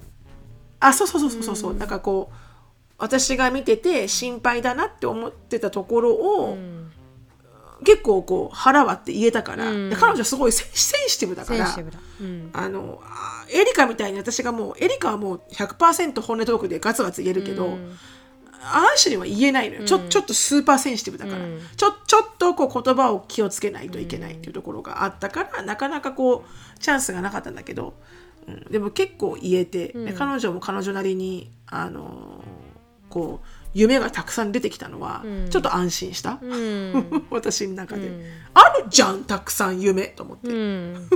[0.79, 2.35] あそうそうそうそうそう、なんかこう
[2.99, 6.76] 私が見てて心配だなって思ってたところを、ん
[7.83, 9.89] 結構こう腹割って言えたから、うん。
[9.89, 11.75] で彼女すごいセンシティブだから
[12.19, 17.97] うん、あのあエリカみたいに私がもうエリカはもう100%本音トークでガツガツ言えるけど、うん。
[18.59, 21.59] アーシュは言えないのよ、ちょちょっとスーパーセンシティブだから、うん。
[21.75, 27.93] ちょちょっとこう言葉を気をつけないといけないっていうところがあったから、なかなかこうチャンスがなかったんだけど、
[28.47, 32.67] うん、でも結構言えて、で彼女も彼女なりにあのー
[33.09, 37.27] こう夢がたくさん出てきたのは、ちょっと安心した、うん。
[37.29, 38.23] 私の中で、うん。
[38.53, 41.09] あるじゃんたくさん夢と思って、うん、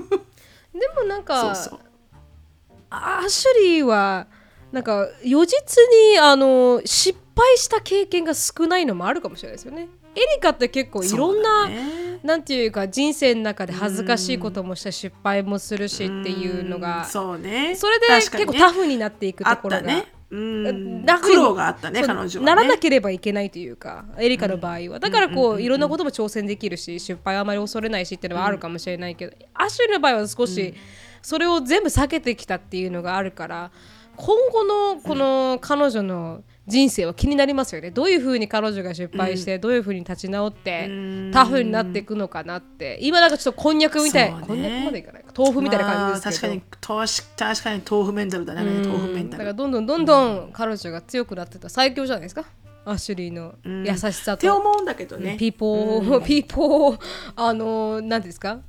[0.74, 1.54] でもなんか
[2.90, 4.28] アシュリーは
[4.72, 5.84] なんか如実
[6.14, 9.88] にあの失敗した経験が少ないのもあるかもしれないですよね。
[10.14, 12.20] エリカって結構いろんな、ね。
[12.24, 17.06] なんていうか人生の中で恥ずかしいこともした失敗もするしっていうのが、うん。
[17.06, 17.76] そうね。
[17.76, 19.82] それで結構タフになっていくあところが。
[19.82, 21.06] ねうん。
[21.06, 22.40] 苦労があったね彼女はね。
[22.40, 30.74] ならなければいけないというかエリカの場合は、だからこう、いろんなことも挑戦できるし失敗はあまり恐れないしっていうのはあるかもしれないけど、アシュリーの場合は少し
[31.22, 33.72] それを全部避けてきたっていうのがあるから
[34.16, 37.90] 今後のこの彼女の人生は気になりますよね。
[37.92, 40.90] どういうふうに彼女が失敗して、どういうふうに立ち直って、
[41.34, 43.00] タフになっていくのかなって。
[43.02, 44.42] 今なんかちょっとこんにゃくみたい、ね。
[44.48, 45.34] こんにゃくまでいかないか。
[45.36, 52.46] 豆腐みたいな感じですけど、まあ、確かに確か確かに豆腐メンタルだね豆腐メンタルだからどんどんどんどん彼女が強くなってた最強じゃないですか。
[52.86, 55.36] アシュリーの優しさと、って思うんだけどね。
[55.38, 57.00] ピーポー、 ピーポー
[57.36, 58.60] あの何ですか？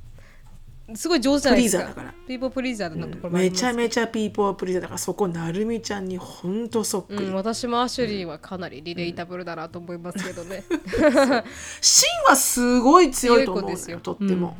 [0.95, 1.83] すごい上手じゃないですか。
[1.83, 2.13] プリーザーだから。
[2.27, 10.63] ピーポープリーザーのところもありめちゃめちゃピーポープリーザーだからそこなるみちゃんにほんとそっくり、うん、私もアシュリーはかなりリレータブルだなと思いますけどね。
[11.79, 13.99] シンはすごい強いと思うのよ強い子ですよ。
[13.99, 14.57] とっても、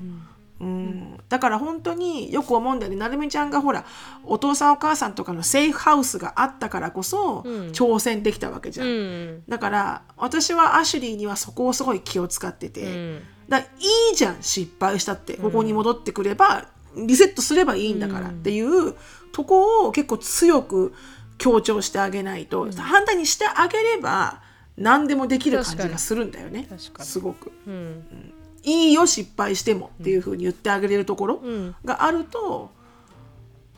[0.62, 1.18] うん。
[1.28, 2.98] だから本当によく思うんだよね。
[2.98, 3.86] なるみちゃんがほら
[4.24, 7.42] お父さんお母さんとかのセーフハウスがあったからこそ、
[7.74, 13.22] 挑戦できたわけじゃん、うん、だから私はアシュリーにはそこをすごい気を使ってて、ん
[13.60, 13.66] だい
[14.13, 15.38] いじゃん失敗したって。
[15.38, 18.96] ここに戻ってくれば、リセットすればいいんだからっていう
[19.32, 20.94] とこを結構強く
[21.38, 24.42] 強調してあげないと、反対にしてあげれば
[24.78, 26.68] 何でもできる感じがするんだよね。
[27.00, 27.52] すごく。
[27.68, 31.76] うん、いいよ失敗してもっていうふうに言ってあげれるところん。
[31.84, 32.72] があると、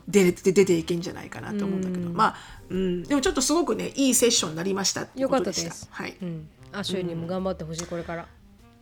[0.08, 2.36] 出て出ていけんじゃないかなと思うんだけど、まあ、
[2.68, 5.62] うん、でもちょっとすごくねいいセッションになりましたっていうことでした。
[5.64, 5.88] よかったです。
[5.90, 6.16] はい。
[6.22, 8.28] うん、アシュにも頑張ってほしいこれから。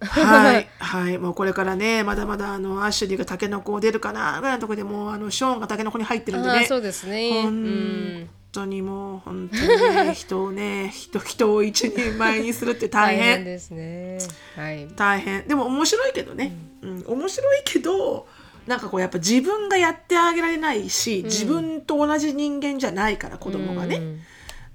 [0.05, 6.67] はい、 はい、もうこれからね、まだまだあのアッシュリーがタケノコを出るかなぐらいのところでもうあのショーンがタケノコに入ってるんでね。
[6.67, 7.41] そうですね。
[7.41, 13.45] う本ん、当にもう本当にね人をね人人を一人前にするって大変。
[13.45, 14.19] ですね。
[14.57, 14.89] はい。
[14.95, 15.47] 大変。
[15.47, 17.05] でも面白いけどね、うん。
[17.07, 18.27] 面白いけど
[18.67, 24.21] なんかこうやっぱ自分がやってあげられないし、自分と同じ人間じゃないから子供がね、うん。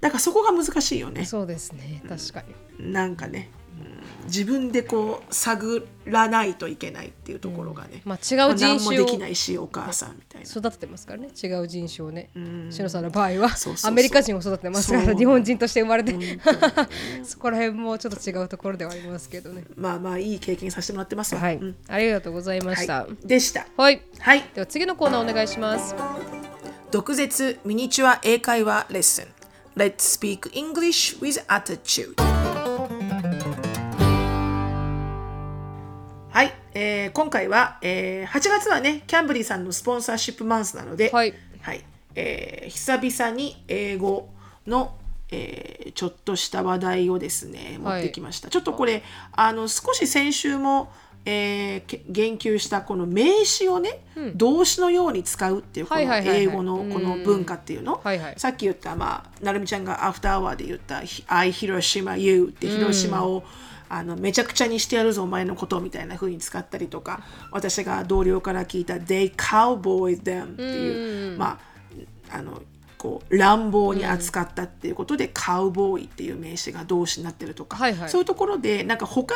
[0.00, 1.24] だからそこが難しいよね。
[1.24, 2.02] そうですね。
[2.08, 2.42] 確か
[2.78, 2.92] に。
[2.92, 3.59] なんかね、うん
[4.30, 10.48] 自分でこう探らないといけないっていうところがね、まあ違う人何も種をできないしお母さんみたいな。
[10.48, 11.28] 育ててますからね。
[11.28, 12.30] 違う人種をね。
[12.70, 13.50] しのさんの場合は
[13.84, 16.14] アメリカ人を育ててますから日本人として生まれて
[17.24, 19.64] そこら辺もちょっと違うところではありますけどね。
[19.76, 21.40] まあまあいい経験させてもらってますわ。
[21.40, 21.76] はいうん。
[21.88, 23.02] ありがとうございました。
[23.02, 23.66] はい、でした。
[23.76, 24.02] はい。
[24.18, 24.44] はい。
[24.54, 25.94] では次のコーナーお願いします。
[26.90, 29.26] 毒舌ミニチュア英会話レッスン
[29.76, 32.59] Let's speak English with attitude
[36.40, 41.84] はい、えー今回は、えー8月はねキャンブリーさんのスポンサーシップマンスなので、はい。
[42.14, 44.30] えー久々に英語
[44.66, 44.96] の、
[45.30, 50.90] えーちょっとした話題をですね持ってきました、ちょっとこれあの少し先週も、
[51.26, 54.00] えーけ言及したこの名詞をね、
[54.34, 56.42] 動詞のように使うっていうこのはいはいはいはい。
[56.44, 58.34] 英語のこの文化っていうの、はいはい。
[58.38, 63.44] さっき言った、まあ、なるみちゃんがアフターアワーで言った「I Hiroshima You」って広島を
[63.90, 71.58] あのめちゃくちゃにしてやるぞお前のことみたいな風に使ったりとか私が同僚から聞いた They cowboy them っていう、ま
[72.30, 72.62] ああの
[73.00, 78.10] こう乱暴に扱ったっていうことで、カウボーイっていう名詞が動詞になってるとか、はいはい。
[78.10, 79.34] そういうところでなんか他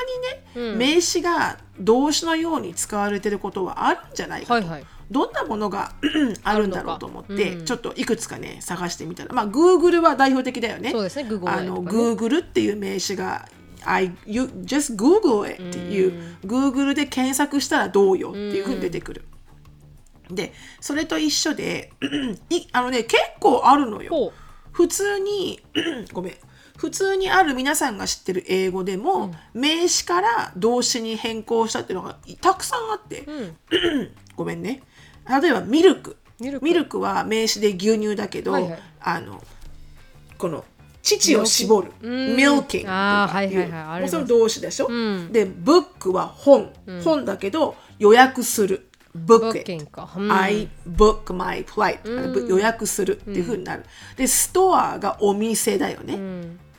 [0.55, 4.87] にね、名詞が動詞のように使われてることはあるんじゃないかと、はいはい。
[5.11, 5.93] どんなものが
[6.45, 7.65] あるんだろうと思って、あるのか。
[7.65, 9.33] ちょっといくつかね探してみたら。
[9.33, 10.91] まあ Google は代表的だよね。
[10.91, 11.99] そうですね Google あのとかね。
[11.99, 13.49] Google っていう名詞が
[13.85, 15.63] I, you just Google it.
[15.63, 19.25] っていう、Google で検索したらどうよっていうふうに出てくる。
[20.31, 21.93] でそれと一緒で
[22.49, 24.33] いあのね結構あるのよ。
[24.73, 25.61] 普通に
[26.13, 26.35] ごめん。
[26.77, 33.25] 普通にある皆さんが知ってる英語でも、名詞から動詞に変更したっていうのがいたくさんあって、
[34.35, 34.83] ごめんね。
[35.41, 36.17] 例えばミルク。
[36.41, 38.79] ミルクは名詞で牛乳だけど、はいはい。
[39.01, 39.43] あの
[40.37, 40.65] この
[41.05, 41.93] 乳を絞る。
[42.03, 42.13] うん。
[42.35, 44.01] milking とかいうはいはい。
[44.01, 45.33] はいそれ動詞でしょ、ん。
[45.33, 46.73] で book は本、
[47.05, 48.89] 本だけど予約する。
[49.15, 49.71] book it
[50.29, 53.85] I book my flight、予約するっていうふうになる、
[54.17, 56.19] でストアがお店だよね、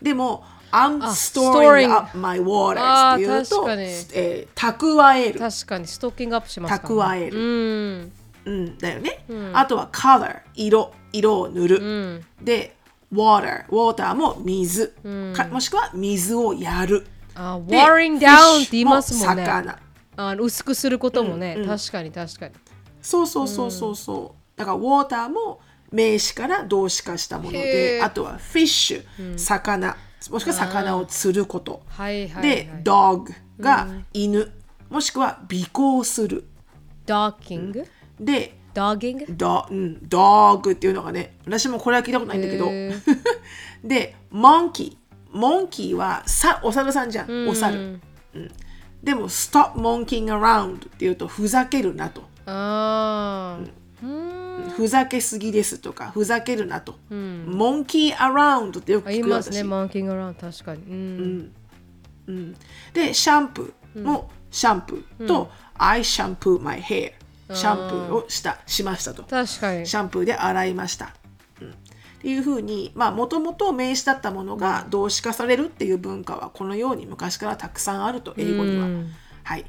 [0.02, 5.40] でも I'm あ storing up my ーっていうとえー蓄える。
[5.40, 5.88] 確かに。
[5.88, 7.40] ストッキングアップしますか蓄える。
[7.40, 8.12] うん。
[8.46, 10.92] うん、だよね、あとは color 色。
[11.16, 12.76] 色を塗る、で
[13.16, 13.66] water.
[13.68, 14.94] Water も水、
[15.34, 17.08] かもしくは水をやる。
[17.36, 19.46] あで watering down って言いますもんね。
[19.46, 19.80] 魚。
[20.18, 22.54] あの薄くすることもね、確かに確かに。
[23.02, 25.60] そうそうそうそうそう、だから water も
[25.92, 28.06] 名詞から動詞化したものへでー。
[28.06, 29.04] あとは fish、
[29.38, 29.96] 魚。
[30.32, 31.84] もしくは魚を釣ること。
[31.88, 34.52] はいはい、はい、で dog が犬、
[34.90, 36.46] もしくは尾行する。
[37.06, 37.86] ドッキング
[38.20, 42.70] でドッギングド,、うん、ドッグっていうのがね私もこれは聞いたことないんだけど。
[43.84, 45.06] でモンキー。
[45.32, 48.00] モンキーはさお猿さんじゃん、お猿、
[48.34, 48.52] うん、
[49.04, 52.24] でも stop monkeying around っていうとふざけるなと。
[54.78, 60.82] ふざけすぎですとかふざけるなと、モンキーアラウンドってよく聞くよ私ますねマンキングアラウンド確かに
[62.28, 62.56] うん、
[62.94, 67.12] でシャンプーもシャンプーと、I shampoo my hair
[67.52, 69.24] シャンプーをしたしましたと。
[69.24, 69.86] 確かに。
[69.86, 71.14] シャンプーで洗いました、
[71.62, 71.70] うん。
[71.70, 71.74] っ
[72.20, 79.12] ていうふうにまあもともと名詞だったものが動詞化されるっていう文化はこのように昔からたくさんあると英語には、うん。
[79.44, 79.66] はい。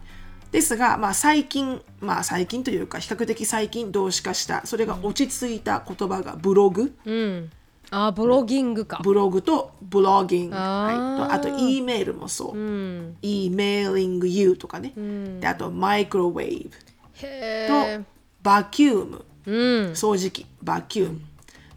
[0.53, 7.51] ですが、まあ、最近まあ最近というか比較的最近動詞化したそれが落ち着いた言葉がブログ、うん。
[7.91, 9.01] あブロギングか。
[9.05, 11.21] ブログとブロギング、あー。
[11.21, 14.93] はい、とあと E メールもそう、うん、emailing you とかね、
[15.41, 16.81] であとマイクロウェーブへ
[17.21, 18.05] と
[18.43, 19.25] バキューム。
[19.47, 19.93] えうん。
[19.93, 20.47] 掃除機。
[20.63, 21.21] バキューム。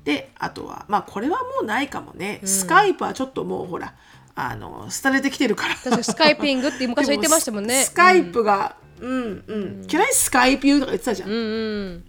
[0.04, 3.94] であとはまあこれはもうないかもね、スカイプはちょっともうほら
[4.36, 5.76] あの廃れてきてるから。
[5.76, 7.84] 確かにスカイピングって昔は言ってましたもんね。
[7.86, 9.44] スカイプが、うん。
[9.48, 10.80] うん Can I Skype you?
[10.80, 12.04] とか言ってたじゃん、うんうん。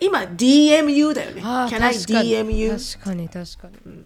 [0.00, 1.42] 今 DMU だよね。
[1.42, 2.30] Can I 確かに。
[2.30, 2.94] DMU?
[2.94, 4.04] 確かに確かに、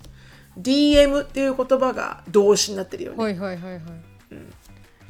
[0.61, 3.83] DM っていう言葉が動詞になってるよね、はいはいはいはい。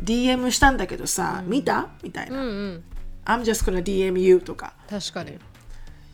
[0.02, 1.88] DM したんだけどさ、見た？
[2.02, 2.84] みたいな、うんうん
[3.28, 4.72] I'm just gonna DM you とか。
[4.88, 5.38] 確かに。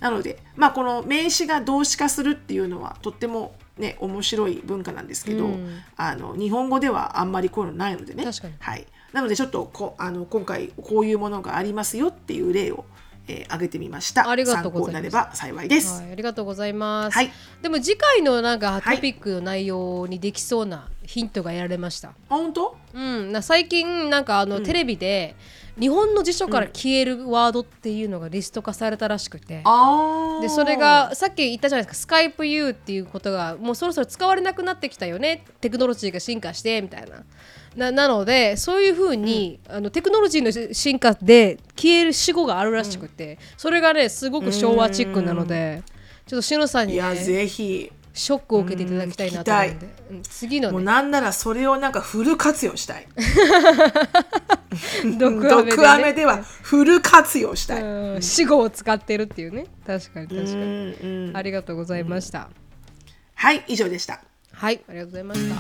[0.00, 5.78] なのでまあこの名詞が動詞化するっていうのはとってもね面白い文化なんですけど、うん。
[5.96, 8.24] あの日本語ではあんまりこういうのないのでね。
[8.24, 8.54] 確かに。
[8.58, 12.84] はい、なのでちょっとこあの今回こういうものがありますよっていう例を、
[13.28, 14.28] えー挙げてみました。
[14.28, 15.38] ありがとうございます。
[15.38, 17.14] 幸いです、はい、ありがとうございます。
[17.14, 17.30] はい。
[17.62, 18.96] でも次回のなんかはい。
[18.96, 22.08] トピックの内容にできそうなヒントが得られました。
[22.08, 22.76] あ本当？
[22.94, 25.36] うん、な最近なんかあの、テレビで
[25.78, 29.60] 日本の辞書から消えるワードっていうのがリスト化されたらしくて。
[29.64, 30.42] あー。
[30.42, 32.00] でそれがさっき言ったじゃないですか。
[32.00, 35.44] スカイプ U っていうことがもうそろそろ使われなくなってきたよね。
[35.60, 37.24] テクノロジーが進化してみたいな。
[37.76, 45.82] ななのでそういうふうに、あのテクノロジーの進化で消える死語があるらしくて、それがねすごく昭和チックなので。
[46.26, 50.72] ちょっとしのさんに、いやね、ぜひショックを受けていただきたいなと思うんで、うん次のね。
[50.72, 53.08] もうなんならそれをなんかフル活用したい。
[55.18, 59.66] 毒アメで,、毒アメではフル活用したい、うん死語を使ってるっていうね。
[59.84, 62.48] 確かに確かに、ありがとうございました、
[63.34, 64.20] はい以上でした。
[64.52, 65.56] はい、ありがとうございました。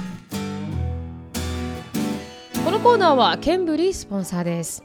[2.64, 4.84] このコーナーはケンブリースポンサーです。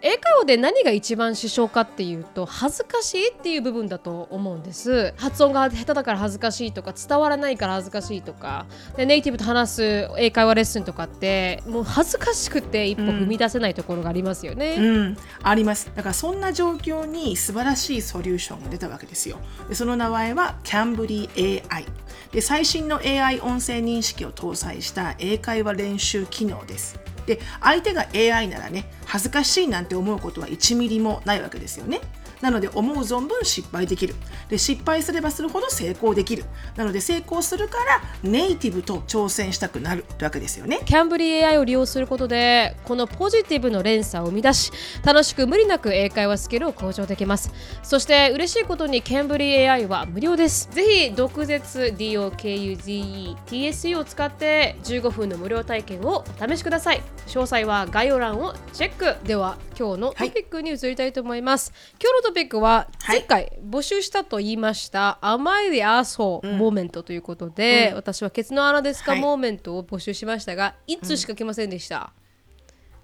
[0.00, 5.12] 英会話で何が一番支障かっていうと恥ずかしいっていう部分だと思うんです。
[5.16, 8.66] 発音が下手だから恥ずかしいとか伝わらないから恥ずかしいとか。
[8.96, 15.90] でネイティブと話す英会話レッスンとかってもう恥ずかしくて一歩踏み出せないところがありますよね、うん、あります。
[15.94, 19.38] だからそんな状況に素晴らしいソリューションが出たわけですよ。
[19.68, 21.84] でその名前はキャンブリー AI
[22.32, 32.00] で最新の AI 音声認識を搭載した英会話練習機能ですで相手が AI ならね恥ずかしいなんて思うことは1ミリもないわけですよね。
[32.40, 34.14] なので思う存分失敗できる。
[34.48, 36.44] で失敗すればするほど成功できる。
[36.76, 40.80] なので成功するからネイティブと挑戦したくなるわけですよね。
[40.84, 44.72] キャンブリー AI を利用することでこのポジティブの連鎖を生み出し
[45.04, 47.52] 楽しく無理なく英会話スキルを向上できます。
[47.82, 50.68] そして嬉しいことにキャンブリー AI は無料です。
[50.70, 57.02] ぜひ毒舌 DOKUZETSE を使って15分の無料体験をお試しください。
[57.26, 59.16] 詳細は概要欄をチェック。
[59.26, 61.72] では今日のトピックに移りたいと思います、
[62.02, 63.20] 今日のトピックははい。
[63.20, 69.20] 前回募集したと言いました「Am I the asshole moment ということで、私はケツの穴ですか、はい。
[69.20, 72.12] moment を募集しましたが一つしか来ませんでした、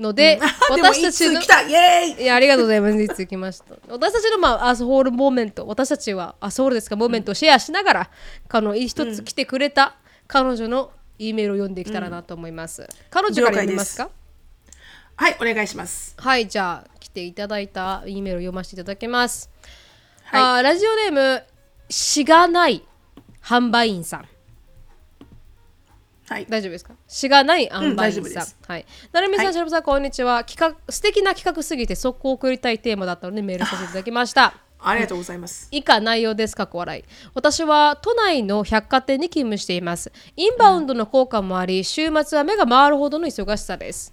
[0.01, 1.63] ので、でも私たちの一つ来た？
[1.63, 2.23] イエーイ！
[2.25, 3.01] いやありがとうございます。
[3.01, 3.77] 一つ来ました？
[3.89, 6.97] 私たちの、まあ、 asshole moment 私たちは asshole ですか？
[6.97, 8.11] moment をシェアしながら、
[8.51, 9.95] この一つ来てくれた
[10.27, 14.11] 彼女の E メールを読んでいけたらなと思います、彼女から読みますか？
[15.17, 19.49] はいお願いしますはい、じゃあ来ていただいた E メールを読ませていただきます。
[20.25, 21.45] はいあーラジオネーム
[21.89, 22.83] しがない
[23.43, 24.29] 販売員さん。
[26.27, 26.95] はい大丈夫ですか？
[27.07, 28.47] しがない販売員さん。
[28.67, 28.87] はい。
[29.13, 30.43] なるみさん、はいしのぶさん、こんにちは。
[30.43, 34.55] 企画素敵な企画すぎて速攻送りたいテーマだったのでメールさせていただきました。
[34.87, 35.69] ありがとうございます。
[35.71, 36.55] 以下内容です。
[36.55, 37.05] か笑い。
[37.35, 40.13] 私は都内の百貨店に勤務しています。
[40.37, 44.13] インバウンドの効果もあり週末は目が回るほどの忙しさです。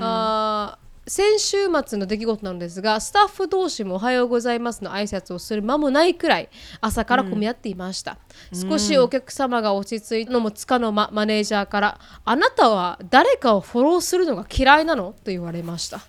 [0.00, 6.48] あー先週末の出来事なのですがスタッフ同士もおはようございますの挨拶をする間もないくらい
[6.80, 8.16] 朝から混み合っていました、
[8.54, 15.12] 少しお客様が落ち着いたのもつかの間マネージャーからあなたは誰かをフォローするのが嫌いなの？
[15.12, 16.00] と言われました、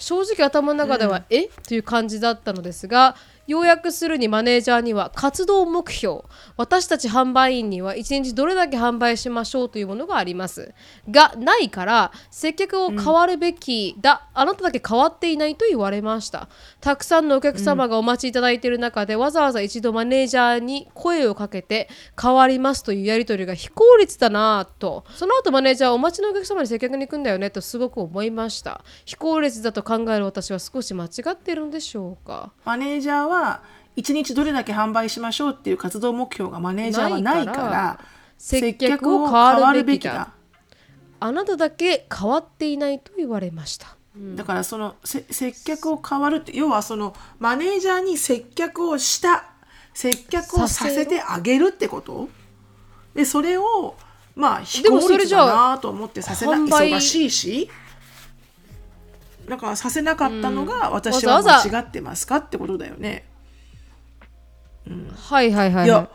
[0.00, 1.44] 正直頭の中では、え？
[1.46, 3.14] という感じだったのですが
[3.50, 6.20] 要約するにマネージャーには活動目標。
[6.56, 10.72] 私たち販売員には1日どれだけ販売しましょうというものがあります。
[11.10, 16.48] がないから接客を変わるべきだ、あなただけ変わっていないと言われました。
[16.80, 21.88] たくさんのお客様がお待ちいただいている中で、わざわざ一度マネージャーに声をかけて
[22.20, 25.04] 変わりますというやり取りが非効率だなと。
[25.16, 28.84] その後マネージャーはお待ちのお客様に接客に行くんだよねとすごく思いました。
[29.04, 32.52] 非効率だと考える私は少し間違っているのでしょうか？
[32.64, 33.39] マネージャーは
[33.96, 38.00] 1日どれだけ販売しましょうっていう活動目標がマネージャーはないからないから
[38.38, 40.32] 接客を変わるべきだ。
[41.22, 43.96] あなただけ変わっていないと言われました。
[44.34, 49.44] だからそのせ接客を変わるって要はそのマネージャーに接客をした
[49.94, 52.28] 接客をさせてあげるってこと？
[53.14, 53.96] でそれを
[54.34, 57.70] まあ非効率それじゃあだなと思ってさせな忙しいし
[59.48, 62.36] だからさせなかったのが私は間違ってますか？
[62.36, 63.26] ってことだよね。
[65.16, 65.88] はいはいはい、い。
[65.88, 66.08] やはい、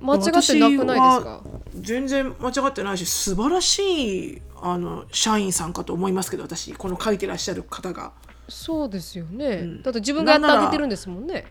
[0.00, 1.42] 間違ってなくないですか？
[1.80, 8.12] 全然間違ってないし素晴らしいあの社員さんかと思いますけど私この書いてらっしゃる方が。
[8.48, 11.46] そうですよね、だって自分がやってあげてるんですもんね。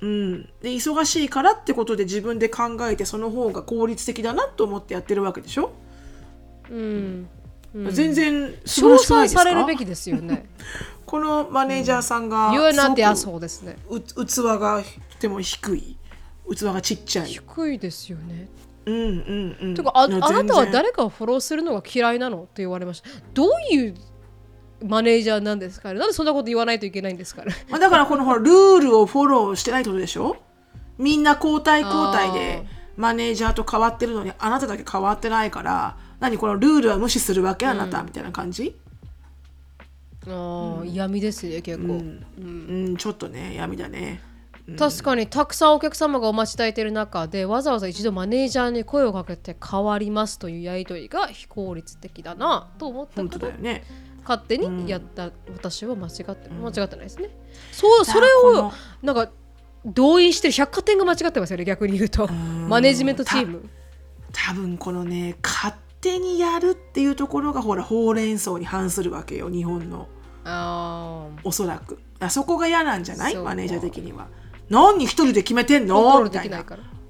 [0.00, 5.72] うん、で忙しいからってことで自分で考えてその方が効率的だなと思ってやってるわけでしょ、
[6.70, 7.28] うん。
[7.90, 9.42] 全然素晴称らしくないですか？
[9.42, 10.44] 賛されるべきですよね
[11.12, 13.76] このマネージャーさんがご the く asshole ですね。
[13.90, 14.14] う器
[14.58, 15.98] がとても低い。
[16.50, 17.26] 器がちっちゃい。
[17.26, 18.48] 低いですよね。
[18.86, 19.74] うんうんうん。
[19.74, 23.10] てかああなたは誰かをフォローするのが嫌いなのって言われました。
[23.34, 23.94] どういう
[24.82, 25.98] マネージャーなんですかね。
[25.98, 27.54] なんでそんなこと言わないといけないんですかね。
[27.68, 30.38] まあ、だからこのほらルールをフォローしてないってことでしょ？
[30.96, 32.64] みんな交代交代で
[32.96, 37.66] マネージャーと変わってるのにあなただけ変わってないから何このルールは無視するわけ？
[37.66, 38.80] あなた、みたいな感じ？
[40.28, 44.20] ああ闇ですね結構、うん、ちょっとね闇だね。
[44.78, 53.84] 確かにたくさんお客様がお待ちいただいている中でわざわざ一度マネージャーに声をかけて変わりますというやり取りが非効率的だなと思った本当からだよね。
[54.24, 57.30] 勝手にやった私は間違って間違ってないですね、
[57.72, 59.32] そうそれをなんか
[59.84, 62.28] 動員してる百貨店が間違ってますよね逆に言うと。
[62.28, 63.68] マネジメントチーム。
[64.32, 70.08] 多分このね勝手にやるっていうところがほらほうれん草に反するわけよ日本の。
[70.44, 71.98] あおそらく。
[72.20, 73.36] あそこが嫌なんじゃない？
[73.36, 74.28] マネージャー的には
[74.68, 76.22] 何一人で決めてんの？
[76.22, 76.64] みたいな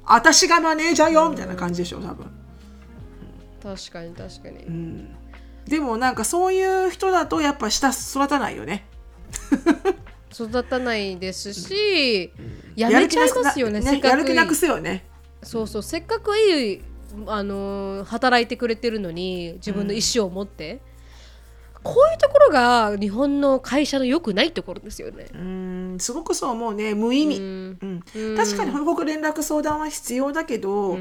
[0.05, 2.27] 私がマネージャーよみたいな感じでしょ多分。
[3.63, 5.07] 確かに確かに、
[5.67, 8.85] でもなんかそういう人だとやっぱ下育たないよね。
[10.35, 12.33] 育たないですし、
[12.75, 15.05] やめちゃいますよねせっかくやる気なくすよね。
[15.45, 16.83] そうそうせっかくいい、
[17.27, 20.81] あのー働いてくれてるのに自分の意思を持って、
[21.83, 25.27] こういうところが日本の会社の良くないところですよね。
[25.35, 25.41] うん
[25.93, 26.95] うん、すごくそう思うね。
[26.95, 28.03] 無意味、うん。
[28.37, 30.97] 確かに報告連絡相談は必要だけど、あ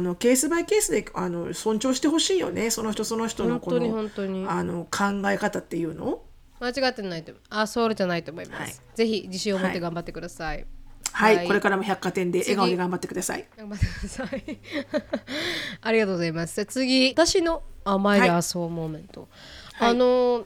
[0.00, 2.70] のケースバイケースであの尊重してほしいよね。
[2.70, 4.46] その人その人のこの本当に。
[4.48, 6.22] あの考え方っていうの
[6.60, 8.96] 間違ってないとあそうじゃないと思います、はい。
[8.96, 10.66] ぜひ自信を持って頑張ってください、はい、
[11.14, 13.46] はいこれからも百貨店で笑顔で頑張ってください。
[13.56, 14.58] 頑張ってください。
[15.80, 16.64] ありがとうございます。
[16.66, 18.42] 次私の甘いではい。
[18.42, 19.28] 遊ぶモーメント、
[19.74, 19.90] はい。
[19.90, 20.44] あの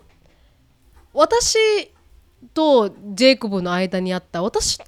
[1.14, 1.90] 私
[2.52, 4.84] とジェイコブの間にあった私こ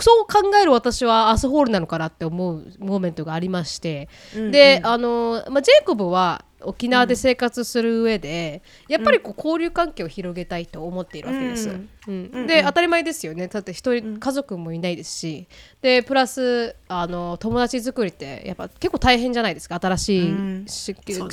[0.00, 11.70] そう考える私はアスホールなのかなって思うモーメントがありまして、であの、まあ、ジェイコブは沖縄で生活する上で、やっぱりこう交流関係を広げたいと思っているわけです。
[11.70, 12.30] うん。
[12.32, 12.46] うん。
[12.46, 13.48] で当たり前ですよね。
[13.48, 15.48] だって一人家族もいないですし。
[15.80, 19.78] でプラスあの友達作りってやっぱ結構大変じゃないですか。
[19.80, 20.64] 新しい、ね。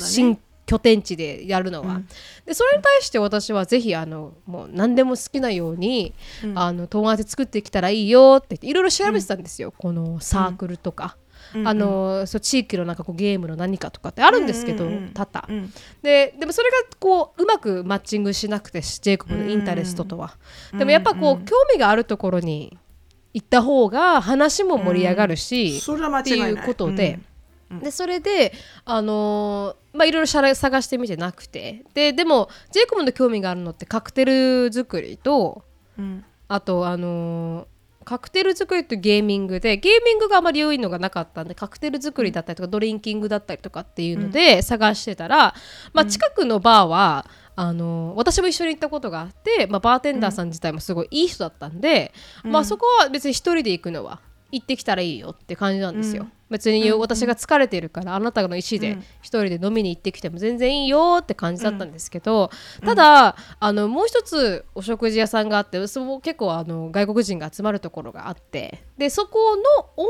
[0.06, 0.38] 新
[0.68, 2.02] 拠点地でやるのは、
[2.44, 6.12] でそれに対して私はぜひあのもう何でも好きなように、
[6.54, 11.16] あの友達作ってきたらいいよっていろいろ調べてたんですよ、このサークルとか。
[11.64, 15.72] あのそう地域のなんかこうゲームの何かとかってあるんですけど、うんうんうん多々、うん。
[16.02, 20.36] ででもそれがこううまくマッチングしなくてジェイコブのインタレストとは、
[20.76, 22.76] でもやっぱこう、興味があるところに
[23.32, 27.20] 行った方が話も盛り上がるし、っていうことで、
[27.70, 28.52] でそれで
[28.84, 31.84] あのーまあいろいろ探してみてなくて。
[31.94, 35.64] ででもジェイコブの興味があるのってカクテル作りと
[35.98, 36.24] うん。
[36.48, 37.66] あとあのー
[38.08, 45.54] カクテル作りとゲーミングでゲーミングがあまり良いのがなかったんでカクテル作りだったりとかドリンキングだったりとかっていうので探してたら、
[45.92, 52.14] まあ、近くのバーはあの私も一緒に行ったことがあって、まあ、バーテンダーさん自体もすごいいい人だったんで、
[52.44, 54.20] まあ、そこは別に一人で行くのは
[54.50, 56.26] 行ってきたらいいよって感じなんですよ。
[56.50, 62.50] 別に私が疲れてるからあなたの意思で一人で飲みに行ってきても全然いいよって感じだったんですけど、
[62.82, 69.62] ただあのもう一つお食事屋さんがあってそこ結構あの外国人が集まるところがあってでそこの
[69.96, 70.06] オー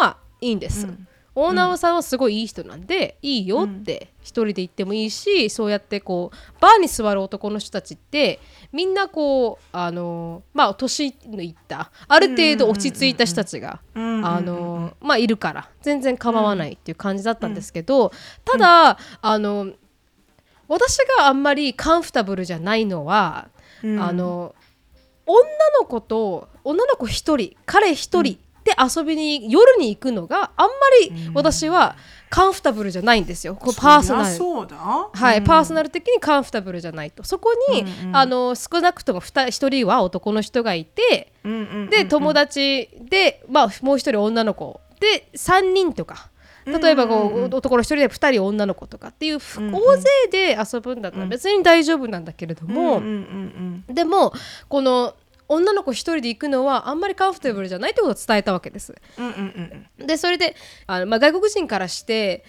[0.00, 0.86] ナーはいいんです。
[1.34, 8.38] オーナーさんはすごいいい人なんで、いいよって一人で行ってもいいしそうやってこうバーに座る男の人たちって
[8.72, 18.12] みんなこうあのまあ年のいったある程度落ち着いた人たちが、うんあのまあいるから全然構わないっていう感じだったんですけど、
[18.44, 19.72] ただあの
[20.68, 23.48] 私があんまりカンフタブルじゃないのは、
[23.82, 24.54] あの
[25.26, 25.40] 女
[25.80, 31.96] の子と女の子一人彼一人で遊びに夜に行くのがあんまり私は
[32.30, 34.34] カンフタブルじゃないんですよ、こうパーソナル。
[34.34, 34.76] そうだ。
[34.76, 37.24] はい、パーソナル的にカンフタブルじゃないと。
[37.24, 41.56] そこに、あの少なくとも1人は男の人がいてうんう
[41.86, 44.80] んで友達で、まあ、もう一人女の子。
[45.00, 46.30] で3人とか。
[46.64, 53.94] 例えばこう、男の一人で2人女の子とかっていう、大勢で遊ぶんだったら別に大丈夫なんだけれども、うんうんうん。
[53.94, 54.32] でも
[54.68, 55.14] この
[55.52, 58.94] 女の子一人で行くのはあんまりカンフタブルじゃないってことを伝えたわけです。
[59.18, 60.06] うんうんうんうん。
[60.06, 62.44] でそれであの、まあ、外国人からして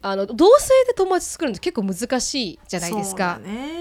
[0.00, 3.40] あの同性で友達作るのって結構難しいじゃないですか、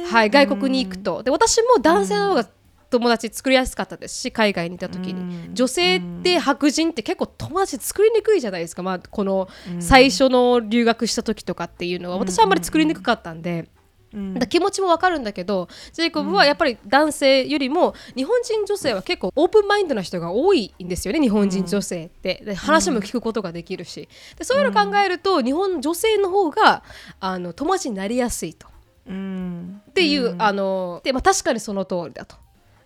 [0.09, 1.23] はい、外国に行くと。
[1.23, 2.49] で私も男性の方が
[2.89, 9.49] 友達作りやすかったですし海外にいた時に、女性で白人って結構友達作りにくいじゃないですか、まあ、この
[9.80, 12.17] 最初の留学した時とかっていうのは。
[12.17, 13.67] 私はあんまり作りにくかったんで。
[14.14, 22.41] だ気持ちもわかるんだけどジェイコブはやっぱり男性よりも日本人女性は結構オープンマインドな人が多いんですよね日本人女性って。
[22.45, 24.08] で話も聞くことができるし。
[24.38, 26.84] でそういうのを考えると日本女性の方が
[27.20, 28.68] あの友達になりやすいと。
[29.08, 29.82] うん。
[29.89, 32.36] っていう、あので、まあ、確かにその通りだと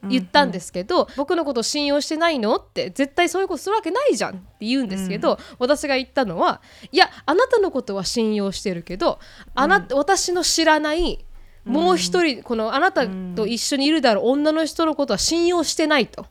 [0.10, 9.20] 言ったんですけど、僕のことを信用してないのって絶対そういうことするわけないじゃんって言うんですけど、私が言ったのはいやあなたのことは信用してるけど
[9.54, 11.26] あな、私の知らない
[11.66, 16.26] もう一人、このあなたと一緒にいるである女の人のことは信用してないと。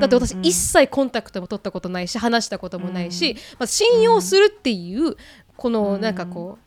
[0.00, 5.16] だって私一切コンタクトも取ったことないし話したこともないし、まあ、信用するっていう
[5.56, 6.58] このなんかこ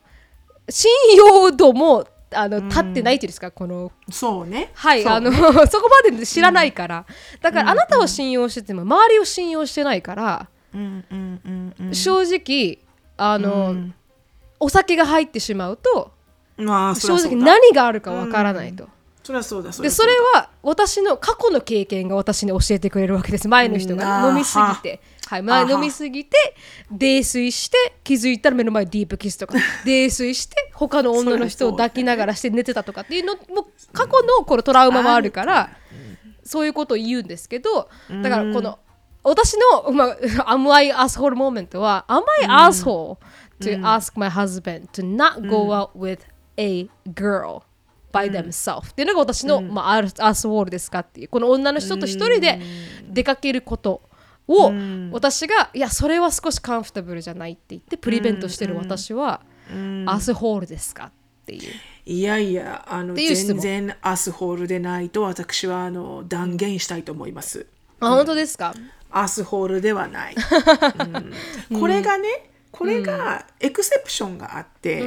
[0.68, 3.52] う信用度もあの立ってないっていうんですか？
[3.52, 3.92] この。
[4.10, 4.72] そうね。
[4.74, 5.14] はい、そう。
[5.14, 5.32] あの
[5.68, 7.06] そこまで知らないから、
[7.42, 12.80] だからあなたを信用してても周りを信用してないから、うんうんうんうん正直
[13.18, 13.76] あの、
[14.60, 16.12] お酒が入ってしまうと
[16.58, 18.86] まあ正直何があるかわからないと。
[18.86, 23.48] うだそりでゃうだそうれは私の過去の経験が私に教えてくれるわけです。
[23.48, 24.00] 前の人うん。
[24.00, 26.38] が飲みすぎて、はい、前あは飲みすぎて
[26.92, 29.56] 泥酔して気づいたら目の前でディープキスとか。
[29.86, 35.72] 泥酔して他の女の人を抱きながらして寝てたとかっていうのも過去のこのトラウマもあるから
[36.44, 37.90] そういうことを言うんですけど
[38.22, 38.80] だからこの
[39.24, 40.18] 私の、まあ、
[40.54, 43.18] Am I asshole moment は Am I asshole
[43.62, 46.20] to ask my husband to not go out with
[46.58, 47.64] a girl
[48.16, 51.28] by themselves、っていうのが私の、まあ、アースウォールですかっていう。
[51.28, 52.62] この女の人と一人で
[53.10, 54.02] 出かけること
[54.48, 54.72] を、
[55.12, 61.12] 私がいやそれは少しカンフタブルじゃないって言ってプリベントしてる私は、アースホールですかっ
[61.46, 61.62] ていう。
[62.08, 67.66] いやいやあの全然アスホールでないと私はあの断言したいと思います。
[68.00, 68.74] あ本当ですか、
[69.10, 70.36] アスホールではない。
[71.72, 71.80] うん。
[71.80, 75.02] これがねこれがエクセプションがあって、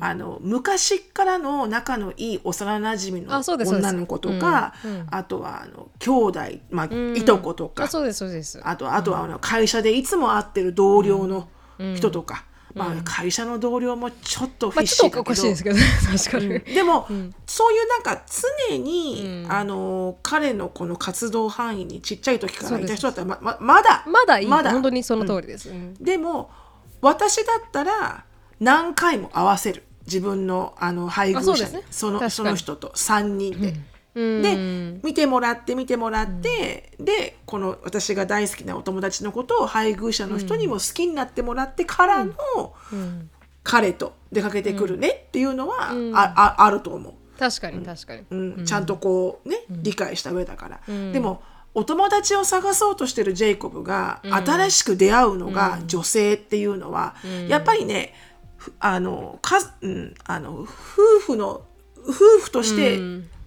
[0.00, 3.90] あの昔からの仲のいい幼なじみのあそうですそうです。
[3.90, 4.72] 女の子とか
[5.10, 6.40] あとはあの兄弟、
[6.70, 8.58] まあいとことかあそうですそうです。
[8.64, 11.48] あとあとはあの会社でいつも会ってる同僚の
[11.94, 15.76] 人とか、まあ、会社の同僚もちょっとフィまあッシーだけど、しいですけど
[16.10, 17.06] 確かに、でも、
[17.46, 18.22] そういうなんか
[18.70, 24.46] 常に、あの彼のこの活動範囲にちっちゃい時からいた人だったらまままだまだいい。
[24.46, 24.70] まだ。
[24.70, 25.94] 本当にその通りです、うん。
[25.94, 26.50] でも
[27.00, 28.24] 私だったら
[28.58, 29.84] 何回も合わせる。
[30.06, 31.82] 自分のあの配偶者そね。
[31.90, 32.88] そのその人と。
[32.88, 33.74] 3人で。
[34.14, 42.34] で見てもらって見てもらって、でこの私が大好きなお友達のことを配偶者の人にも好きになってもらってからの、
[43.62, 47.14] 彼と出かけてくるねっていうのは、あああると思う。
[47.38, 50.80] 確かに確かに、うん、ちゃんとこうね、理解した上だから、
[51.12, 51.42] でも
[51.74, 57.14] お友達を探そうとしてるジェイコブが、新しく出会うのが女性っていうのは、
[57.48, 58.14] やっぱりね
[58.56, 60.68] ふあのか、うん、あの夫
[61.24, 61.62] 婦の
[62.02, 62.12] 夫
[62.42, 62.98] 婦として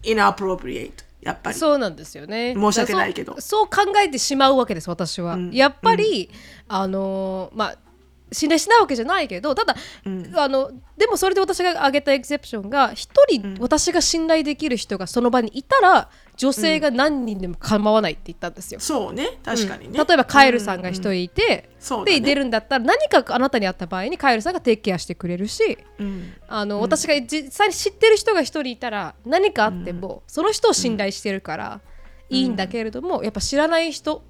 [0.04, 1.58] inappropriate やっぱり。
[1.58, 2.54] そうなんですよね。
[2.56, 3.40] 申し訳ないけど。
[3.40, 6.30] そう考えてしまうわけです私は、やっぱり、
[6.68, 7.78] あのーまあ
[8.34, 9.76] 死ねしないわけじゃないけどただ、
[10.36, 18.80] あのでもそれで私が挙げたエクセプションが一人私が信頼できる人がその場にいたら女性が何人でも構わないって言ったんですよ。
[18.80, 19.38] そうね。
[19.44, 22.20] 確かにね、例えばカエルさんが一人いて、そうだね。
[22.20, 26.34] で出るんだったら何かあなたに会った場合にカエルさんがテイクケアしてくれるし、うん。
[26.48, 31.82] あの私が実際に知ってる人が一人いたら何かあっても、その人を信頼してるから
[32.30, 34.24] いいんだけれども、やっぱ知らない人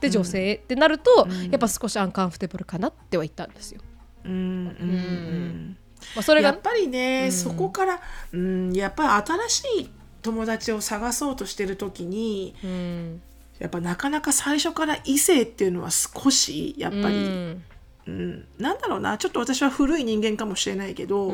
[0.00, 3.80] で女性ってなると、やっぱ少しアンカンフテブルかなっては言ったんですよ。
[4.24, 5.76] うんうんうん。
[6.14, 8.00] まあ、それがやっぱりね、そこから、
[8.32, 9.90] うん、やっぱり新しい
[10.26, 13.22] 友達を探そうとしてる時に、うん。
[13.58, 17.64] やっぱなかなか最初から異性っていうのは少しやっぱり、うん。
[18.06, 18.44] うん。
[18.58, 19.16] なんだろうな。
[19.16, 21.32] ちょっと私は古い人間かもしれないけど、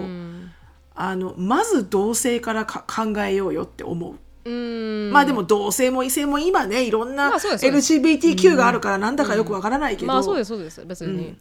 [0.94, 4.14] あのまず同性からか考えようよって思う。
[4.44, 5.10] うん。
[5.12, 10.84] まあでも同性も異性も今ねいろんな LGBTQ があるからなんだかよくわからないけど、まあそうですそうです。
[10.86, 11.36] 別に、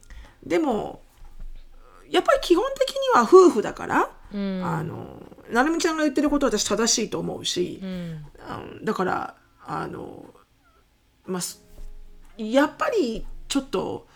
[0.45, 1.01] でも
[2.09, 4.61] やっぱり基本的には夫婦だから、うん。
[4.63, 5.21] あの
[5.51, 8.25] なるみちゃんが言ってることは私正しいと思うし、うん。
[8.83, 9.35] だから
[9.65, 10.25] あの
[11.25, 11.63] まあす
[12.37, 14.07] やっぱりちょっと、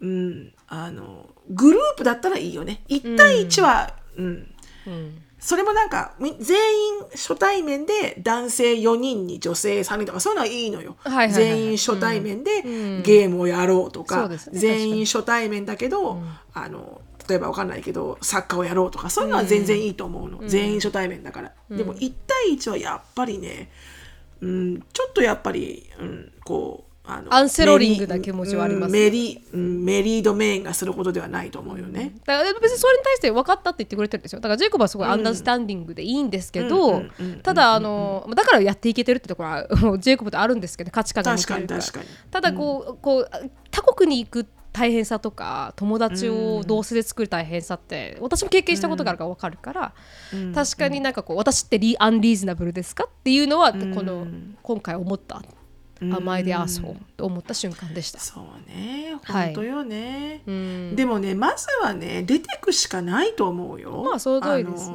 [0.00, 2.82] うん、あのグループだったらいいよね。
[2.88, 4.54] 1対1は、うん。
[4.86, 5.22] うん。
[5.38, 11.50] それもなんかみ全員初対面で男性4人に女性3人とかそういうのはいいのよ、はいはいはいはい。
[11.58, 14.38] 全員初対面でゲームをやろうとか、ね。
[14.52, 16.22] 全員初対面だけど、
[16.54, 23.70] あの例えばわかんないけどサッカーをやろうとかそういうのは全然いいと思うの、全員初対面だから、でも1対1はやっぱりね、
[24.40, 32.14] うん、ちょっとやっぱり、うん、こうあのアンセロリングな気持ちはありますうんメリうんメリードメインがすることではないと思うよね。
[32.24, 34.40] だから別にそれに対して分かったって言ってくれてるんですよ。
[34.40, 37.02] だからジェイコブはすごいアンダースタンディングでいいんですけど、
[37.42, 39.66] ただあのだからやっていけてるってところは
[39.98, 41.60] ジェイコブとあるんですけど価値観が似てるか。
[41.60, 42.06] ら確かに確かに。
[42.30, 43.30] ただこう,、こう
[43.70, 49.94] 他国に行く大変さとか友達を同性で作る大変さって私も経験したことがあるから分かるから、
[50.52, 54.26] 確かになんかこう私ってリアンリーズナブルですかっていうのはこの
[54.62, 55.40] 今回思った
[56.00, 58.18] 甘いでアースホーと思った瞬間でした。
[58.18, 59.16] そうね。
[59.22, 59.46] はい。
[59.46, 60.96] 本当よね、うん。
[60.96, 64.02] でもねまずはね出てくしかないと思うよ。
[64.02, 64.90] まあその通りです。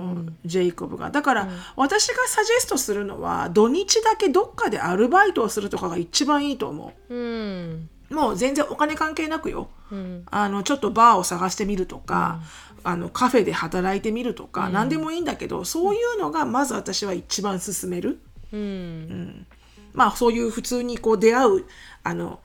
[0.45, 1.09] ジェイコブが。
[1.09, 7.15] だから、私がサジェストするのは土日だけどっかでアルバイトをするとかが一番いいと思う。
[7.15, 7.17] ん。
[7.17, 9.69] うもう全然お金関係なくよ。
[9.91, 10.25] うん。
[10.31, 12.41] あのちょっとバーを探してみるとか、
[12.83, 18.19] あのカフェで働いてみるとか、何でもいいんだけどそういうのがまず私は一番勧める。
[18.51, 19.45] うん。
[19.93, 21.65] まあそういう普通にこう出会う
[22.03, 22.39] あの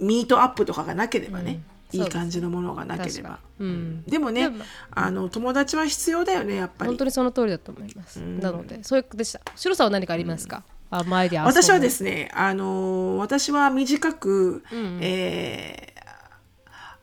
[0.00, 1.62] ミートアップとかがなければね、
[1.92, 4.02] いい感じのものがなければ、うん。
[4.04, 4.50] でもね
[4.90, 6.88] あの友達は必要だよねやっぱり。
[6.88, 8.16] 本当にその通りだと思います。
[8.18, 9.40] なので、そういうことでした。
[9.54, 14.64] シロさんは何かありますか、あ前で私はですねあの私は短く、
[15.00, 15.96] えー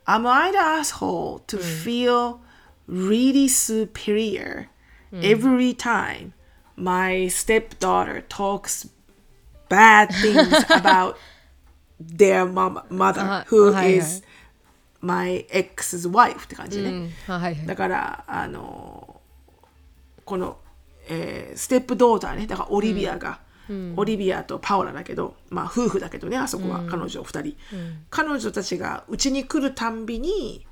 [0.05, 2.39] Am I the asshole to feel
[2.89, 4.67] really superior
[5.13, 6.33] every time
[6.75, 8.89] my stepdaughter talks
[9.69, 11.15] bad things about
[11.99, 14.23] their mother who is
[14.99, 17.09] my ex's wife って感じね。
[17.65, 19.21] だからあの
[20.25, 20.57] この
[21.07, 23.39] えーステップドーターねだからオリビアが、
[23.95, 27.55] オリビアとパオラだけど、まあ、夫婦だけどねあそこは、彼女2人、
[28.09, 30.65] 彼女たちがうちに来るたんびに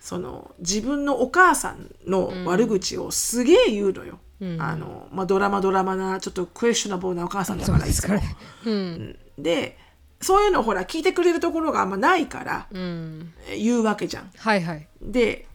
[0.00, 4.18] その自分のお母さんの悪口をすげえ言うのよ、
[4.58, 8.18] あのまあ、ドラマドラマなちょっとクエスチョナブルなお母さんだからいつも
[8.66, 9.18] うん。
[9.38, 9.78] で
[10.20, 12.66] そういうのをほら聞いてくれるところがあんまないから、
[13.56, 14.30] 言うわけじゃん。
[14.36, 14.88] はいはい。
[15.00, 15.48] で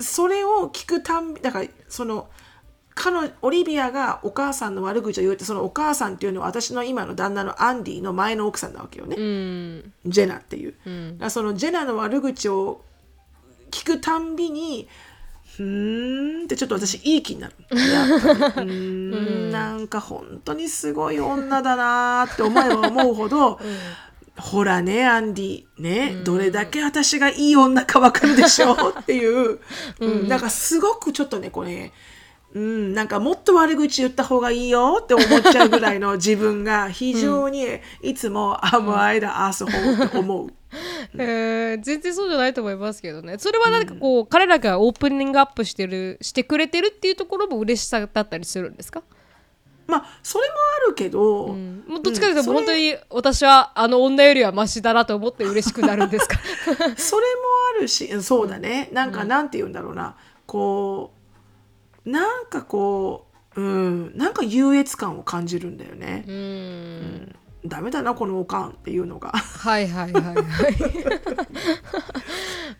[0.00, 2.28] それを聞くたんびだからその
[2.94, 9.92] 彼女オリビアがお母さんの悪口を言うってそのお母さんっていうのは私の今の旦那のアンディの前の奥さんなわけよね、うん。
[10.06, 10.74] ジェナっていう、
[11.12, 12.84] だからそのジェナの悪口を
[13.70, 14.88] 聞くたんびに
[15.56, 17.54] ふーんってちょっと私いい気になる。
[17.70, 18.68] やっぱり。
[18.70, 19.50] うーん。
[19.50, 23.60] なんか本当にすごい女だなーって思えば思うほど、
[24.38, 25.64] ほらねアンディ。
[25.78, 29.60] ね、どれだけ私がいい女かわかるでしょうっていう、
[30.00, 30.28] うん。
[30.28, 31.92] なんかすごくちょっとねこれ
[32.54, 37.66] うん、なんかもっと悪口言った方がいいよって思っちゃうぐらいの自分が非常に
[38.02, 40.52] いつも「I'm I the asshole」って思う。
[41.18, 43.36] えー全然そうじゃないと思いますけどね。
[43.38, 49.02] それはなんかこう、彼らがオープニングアップしてるしてくれてるっていうところも嬉しさだったりするんですか、
[49.86, 50.54] まあそれも
[50.86, 56.38] あるけど、もうどっちかというとうん本当に私はあの女よりはマシだなと思って嬉しくなるんですか？
[56.96, 57.42] それも
[57.78, 58.88] あるしうんそうだね。
[58.92, 60.16] なんかなんて言うんだろうな。
[60.46, 61.21] こう
[62.04, 63.26] なんかこ
[63.56, 66.24] ううんなんか優越感を感じるんだよね。
[66.26, 67.34] うん。
[67.64, 69.30] ダメだなこのおかんっていうのが。
[69.30, 70.36] はいはいはいはい。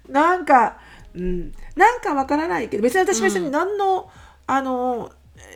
[0.10, 0.78] なんか、
[1.14, 4.10] うん、なんかわからないけど別に私別に何の、
[4.46, 5.12] あの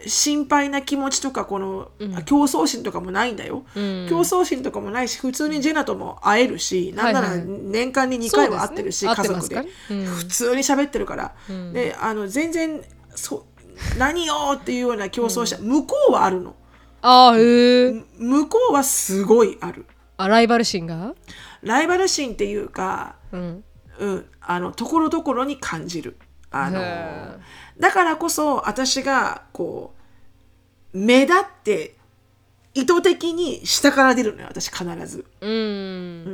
[0.06, 1.90] 心配な気持ちとかこの、
[2.24, 4.06] 競争心とかもないんだよ、ん。
[4.08, 9.28] 競争心とかもないし普通にジェナとも会えるし、なんならはいはい年間に2回は会ってるし、そうです。
[9.28, 9.54] ね家族で。
[9.56, 9.94] 会ってますか？
[9.94, 10.06] らうん。
[10.06, 11.34] 普通に喋ってるから、
[11.72, 12.80] であの全然
[13.14, 13.46] そ
[13.99, 16.55] 何よっていうような競争者、向こうはあるの。
[17.03, 19.87] ああへえ向こうはすごいある。
[20.16, 21.14] あライバル心が？
[21.62, 23.64] ライバル心っていうかうん。
[23.99, 26.16] うん、あのところどころに感じる。
[26.51, 27.37] あのへ
[27.79, 29.95] だからこそ私がこ
[30.93, 31.97] う目立って
[32.74, 35.51] 意図的に下から出るのよ私必ず、うん。
[35.51, 35.55] う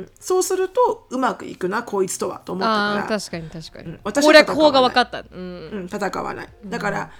[0.01, 0.11] ん。
[0.19, 3.01] そうするとうまくいくなこいつとはと思ったから。
[3.01, 4.45] ああ確かに確かに、うん私攻は戦わない。
[4.47, 5.19] 略法が分かった。
[5.19, 5.69] うん。
[5.71, 6.49] うん、戦わない。
[6.65, 7.11] だから、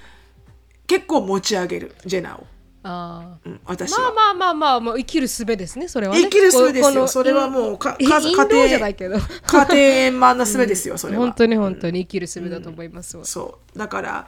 [0.88, 2.46] 結構持ち上げるジェナを、
[2.84, 7.08] ああうん、私まあは、まあまあまあ、まあ、生きる術ですねそれはね生きる術ですよ。
[7.08, 9.18] それはもうか家庭じゃないけど。
[9.18, 11.20] 家庭円満な術ですよ それは。
[11.20, 13.80] 本当に本当に生きる術だと思いますわ、そう。
[13.80, 14.28] だから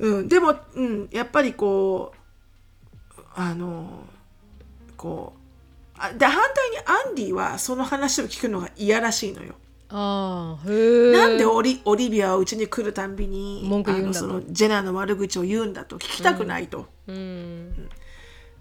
[0.00, 2.12] うんでも、うん、やっぱりこ
[3.16, 4.04] うあの
[4.96, 5.40] こう
[5.96, 9.54] あで反対にアンディはその話を聞くのが嫌らしいのよ。
[9.90, 16.86] ああへえなんでオリオリビアはうちに来るたんびに文句言うんだとあのそのジェナの悪口を言うんだと聞きたくないと。
[17.06, 17.88] うん。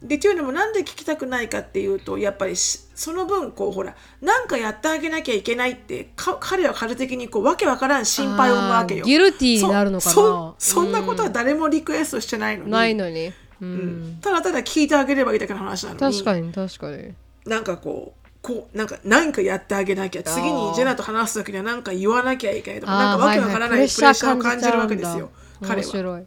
[0.03, 9.05] でというのもなんで聞きたくないかっていうとやっぱりしその分こうほらなんかやってあげなきゃいけないってか彼は彼的にこうわけわからん心配を生むわけよ。
[9.05, 10.11] ギルティーになるのかな。
[10.11, 14.17] そそそんなことは誰もリクエストしてないのに、ないのに、うん。
[14.21, 15.99] ただただ聞いてあげればいいだけの話なのに。
[15.99, 17.13] 確かに確かに。
[17.45, 20.23] なんかこうこうなんか何かやってあげなきゃ。
[20.23, 25.31] 次にジェナと話す時には何か言わなきゃいけないとかなんかわけわからないプレッシャーを感じるわけですよ、
[25.61, 26.21] 彼は。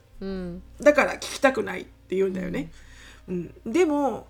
[0.80, 2.72] だから聞きたくないって言うんだよね、
[3.28, 3.54] うん。
[3.66, 4.26] でも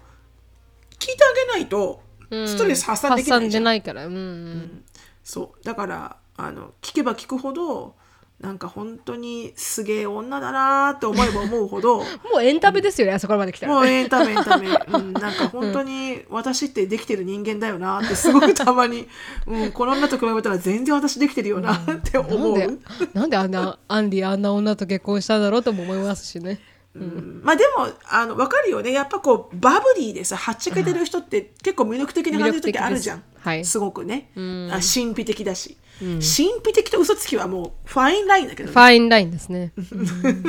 [0.99, 4.07] 聞いてあげないとストレス発散できないじゃん、発散ないから。
[4.07, 4.85] うん、うん。
[5.23, 5.65] そう。
[5.65, 7.95] だからあの聞けば聞くほど
[8.41, 13.73] なんか本当にすげえ女だなーって思えば思うほど もうエンタメですよね、あそこまで来たら。
[13.73, 19.09] ね、もうエンタメエンタメ、うん、 なんか本当に私ってできてる人間だよなってすごいたまに、
[19.47, 22.79] うん、この女と比べたら全然私できてるよなって思う、なんで
[23.15, 26.61] なんであんなアンディあんな女と結婚したんだろうとも思いますしね。
[26.95, 27.41] うん。
[27.43, 28.93] まあでもあの分かるよね。
[28.93, 33.25] やっぱこうバブリーでさはっちゃけてる人って結構魅力的に感じる時あるじゃん、す。
[33.41, 33.65] はい。
[33.65, 34.69] すごくね、ん。
[34.71, 36.21] あ神秘的だし、神
[36.65, 38.73] 秘的と嘘つきはもう fine line だけどね。
[38.73, 39.73] ファインラインですね、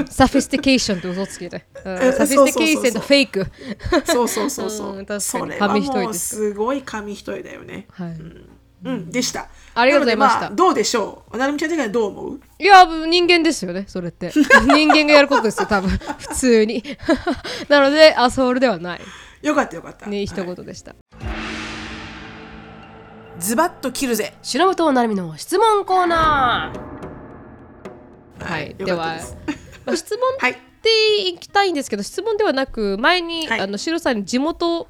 [0.09, 1.93] sophisti cation と嘘つきで、うん。
[1.93, 3.47] え sophistication とフェイク。
[4.05, 5.21] そうそうそうそう、うかに。
[5.21, 7.87] それは紙一重もうですすごい紙一重だよね。
[7.91, 8.17] はい、
[8.83, 9.47] うん、でした。
[9.73, 10.41] ありがとうございました。
[10.41, 11.37] なのであどうでしょう？
[11.37, 12.39] なるみちゃん的にはどう思う？
[12.59, 14.31] いや人間ですよねそれって。
[14.67, 15.89] 人間がやることですよ多分。
[16.19, 16.83] 普通に。
[17.69, 19.01] なのでアソールではない。
[19.41, 20.95] よかったよかった、ね一はい言でした、
[23.39, 24.33] ズバッと切るぜ。
[24.41, 28.43] 白本なるみの質問コーナー。
[28.43, 29.37] はい、はかったです。
[29.85, 30.51] まあ質問 はい。
[30.51, 33.59] っていきたいんですけど質問ではなく前に、はい。
[33.61, 34.87] あのシロさんに地元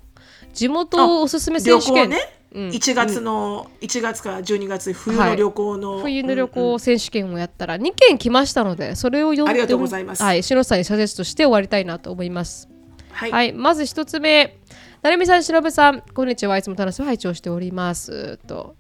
[0.54, 2.18] 地元おすすめ選手権、ね。
[2.54, 2.70] うん。
[2.70, 10.24] 1月の、1月から12月冬の旅行の、冬の旅行選手権をやったら2件来ましたのでそれを読んでありがとうございます。
[10.24, 12.70] はい、篠さんにサジェストして終わりたいなと思います。
[13.12, 14.58] はい、はい、まず一つ目。
[15.04, 16.58] なるみさん、しのぶさん、こんにちは。
[16.58, 18.38] いつも楽しく拝聴しております。
[18.48, 18.76] と、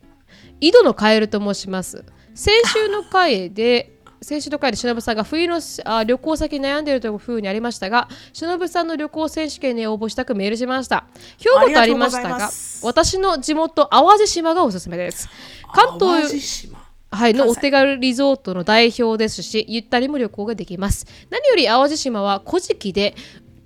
[0.60, 2.04] 井戸のカエルと申します。
[2.34, 11.06] 先週の回で、先週の回でしのぶさんが冬のあ旅行先に悩んでいるというふうにありましたが、しのぶさんの旅行選手権に応募したくメールしました。
[11.38, 12.50] 兵庫とありましたがが
[12.82, 15.30] 私の地元、淡路島がおすすめです。
[15.72, 16.70] 関淡東
[17.10, 21.06] はい、のお手軽リゾートの代表ですし、ゆったりも旅行ができます。
[21.30, 23.16] 何より淡路島は古事記で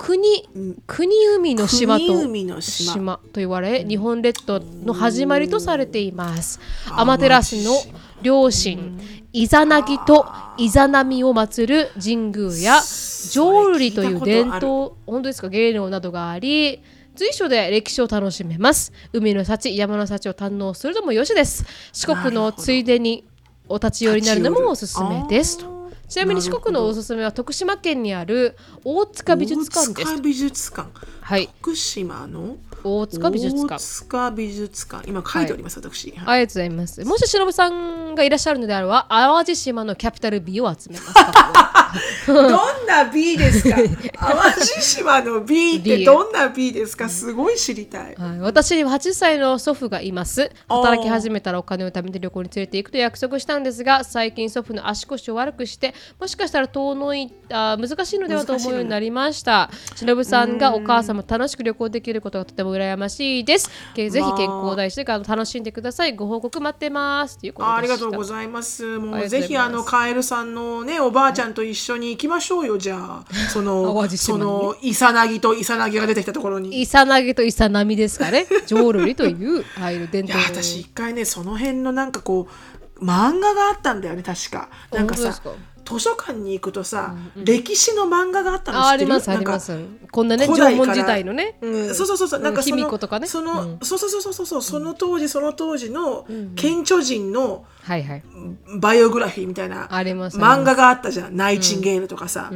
[0.02, 0.50] 国
[0.88, 2.94] 国海の島と国海の島。
[2.94, 6.60] 島と言われ、日本列島の始まりとされています。
[6.90, 7.72] アマテラスの
[8.24, 9.00] 両親、
[9.32, 10.26] イザナギと
[10.58, 12.82] イザナミを祀る神宮や
[13.32, 16.82] 浄瑠璃という伝統、本当ですか、芸能などがあり、
[17.14, 18.92] 随所で歴史を楽しめます。
[19.14, 21.64] 海の幸、山の幸を堪能するのもよしです。
[21.94, 23.24] 四国のついでに
[23.70, 25.60] お立ち寄りになるのもおすすめです。
[25.60, 25.81] と。
[26.12, 30.16] ちなみに四国のおすすめは徳島県にある大塚美術館です大。
[30.18, 30.90] 塚美術館
[31.22, 33.80] はい、福島の大塚美術大館。
[33.82, 37.06] 塚美術館今書いております、私、はいありがとうございます。
[37.06, 41.72] もし忍さんがいらっしゃるのであれば、淡路島のキャピタル B を集めますか。
[42.28, 42.44] ど
[42.84, 43.76] んな B ですか？
[44.20, 47.10] 淡路島の B ってどんな B ですか？
[47.10, 48.16] すごい知りたい。
[48.16, 50.52] はい、私には80歳の祖父がいます。
[50.70, 59.70] 働き始めたらお金を貯めて旅行に連れて行くと約束したんですが、最近祖父の足腰を悪くして、もしかしたら遠のいあ難しいのではと思うようになりました。
[59.96, 63.70] 忍さんがお母様と楽しく旅行できることがとても羨ましいです。
[63.96, 66.16] けぜひ健康第一で楽しんでください。
[66.16, 67.38] ご報告待ってます。
[67.40, 68.98] ということであありがとうございます。
[69.00, 76.82] もうぜひあのカエルさんのねおばあちゃんと一緒に行きましょうよじゃあ そのそのイサナギとイサナギが出てきたところに。
[76.82, 78.48] イサナギとイサナミですかね。
[78.68, 82.48] 浄瑠璃という、はい、伝いや私一回ねその辺のなんかこ
[83.00, 84.70] う漫画があったんだよね確か。
[84.92, 85.42] なんかさ
[85.84, 88.84] 図書館に行くとさ、歴史の漫画があったの知ってる？
[88.86, 89.80] あありますあなんかります。
[90.12, 90.86] こんなね古代から。
[90.86, 91.58] 縄文時代のね。
[91.62, 91.96] うん。
[91.96, 92.40] そうそうそうそう。
[92.40, 93.28] なんかその呼とかね。
[93.28, 93.80] その、うん。
[93.82, 94.62] そうそうそうそうそう。
[94.62, 96.26] その当時その当時の
[96.56, 97.66] 顕著人の。
[98.78, 101.36] バイオグラフィーみたいな漫画があったじゃん。
[101.36, 102.52] ナイチンゲールとかさ、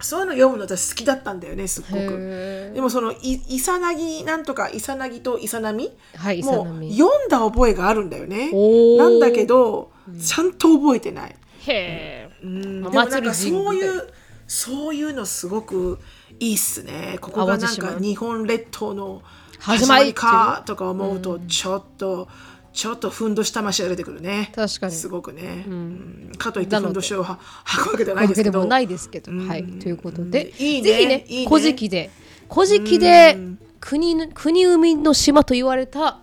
[0.00, 1.98] そういうの読むの私好きだったんだよねすっごく。
[1.98, 8.50] へでもそのいイサナギなんとかイサナギとイサナミはいもうミ読んだ覚えがあるんだよね。
[8.96, 11.36] なんだけどちゃんと覚えてない
[11.66, 12.30] へえ。
[12.42, 12.80] うん。
[12.82, 14.12] まあでもなんか祭る神そういう
[14.46, 15.98] そういうのすごく
[16.40, 17.18] いいっすね。
[17.20, 19.22] ここがなんか日本列島の
[19.60, 22.28] 始まりかとか思うとちょっと、
[22.72, 24.50] ちょっとふんどし魂が出てくるね。
[24.54, 24.92] 確かに。
[24.92, 26.32] すごくね、うん。
[26.38, 28.64] かといってふんどしをは履くわけではわないですけど。
[28.64, 29.32] ないですけど。
[29.32, 29.64] はい。
[29.64, 31.48] ということで、いいねぜひねいいね。
[31.48, 32.10] 古事記で、
[32.52, 33.38] 古事記で
[33.80, 36.18] 国の国海の島と言われた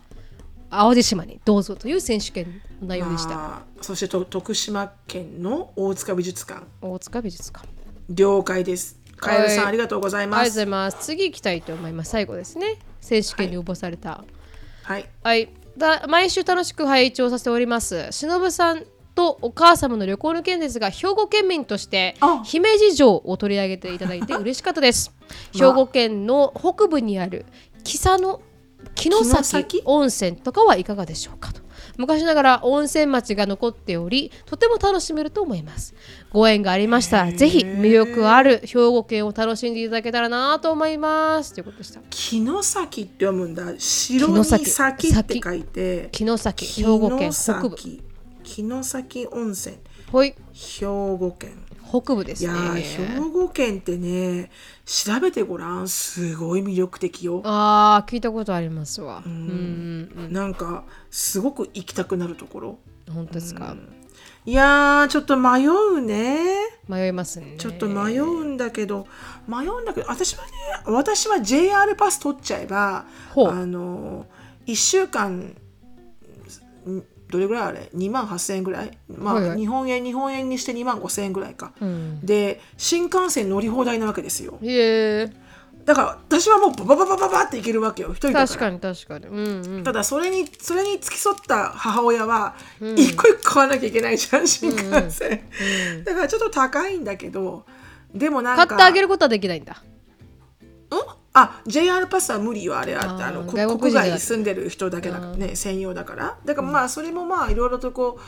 [0.70, 3.30] 淡路島にどうぞという選手権の内容でした。
[3.36, 7.67] まあそしてと徳島県の大塚美術館大塚美術館。
[8.09, 10.97] 了解ですカエルさん、はいありがとうございありがとうごますざいます。
[11.01, 12.11] 次行きたいと思います。
[12.11, 12.78] 最後ですね。
[13.01, 14.23] 選手権に応募された。
[14.84, 18.11] はいはい、だ毎週楽しく拝聴させております。
[18.11, 18.84] しのぶさん
[19.15, 25.11] とお母様の旅行の件ですが、兵庫県民としてあ姫路城を取り上げていただいて 嬉しかったです。
[25.51, 27.45] 兵庫県の北部にある
[27.84, 28.41] 木佐の
[28.95, 29.82] 城城崎崎？
[29.86, 31.61] 温泉とかはいかがでしょうかと。
[31.98, 35.93] 昔ながら温泉町が残っており、とても楽しめると思います。
[36.32, 41.54] ご縁がありましたら、ぜひ魅力ある兵庫県を楽しんでいただけたらなと思います。
[41.54, 42.02] ということでした。
[42.10, 47.78] 城崎って読むんだ城に城崎崎って書いて城崎、兵庫県北部。
[48.43, 49.78] 城崎温泉
[50.12, 52.52] ほい、兵庫県北部ですね。
[52.52, 52.82] いやー
[53.16, 54.52] 兵庫県ってね
[54.86, 55.88] 調べてごらん。
[55.88, 57.42] すごい魅力的よ。
[57.46, 59.24] ああ聞いたことありますわ。
[59.26, 62.80] うん、なんかすごく行きたくなるところ。
[63.12, 63.76] 本当ですか？
[64.46, 66.40] いやーちょっと迷うね。
[66.88, 67.56] 迷いますね。
[67.58, 69.08] ちょっと迷うんだけど。
[69.48, 70.52] 迷うんだけど私はね
[70.86, 74.26] 私は JR パス取っちゃえばあの
[74.66, 75.56] 1週間ん
[77.30, 79.59] どれぐらいあれ？2万8,000円ぐらい、まあはいはい。
[79.59, 82.25] 日本円日本円にして2万5,000円ぐらいか、うん。
[82.25, 84.59] で新幹線乗り放題なわけですよ。
[85.86, 88.09] だから私はもうババババババって行けるわけよ。
[88.09, 89.28] 一人だ確かに確かに。
[89.28, 89.84] うんうん。
[89.86, 95.41] ただそれにそれに付き添った母親は一個一個買わなきゃいけないじゃん、新幹線、
[96.03, 97.65] だからちょっと高いんだけど
[98.13, 99.82] でもなん買かってあげることはできないんだ。
[100.91, 100.99] うん？
[101.40, 106.38] あ JR パスは無理よあれああの国外に住んでる人だけだね専用だから。
[106.46, 108.22] だからまあそれもまあいろいろとこう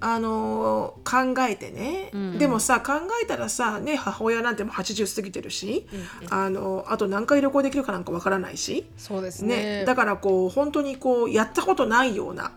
[0.00, 2.92] あのー考えてね、でもさ考
[3.22, 5.88] えたらさ、ね、母親なんてもう80過ぎてるし、
[6.30, 9.80] あのあと何回旅行できるかなんかわからないし、そうですね。
[9.80, 12.52] ねだからこう本当にこうやったことないような、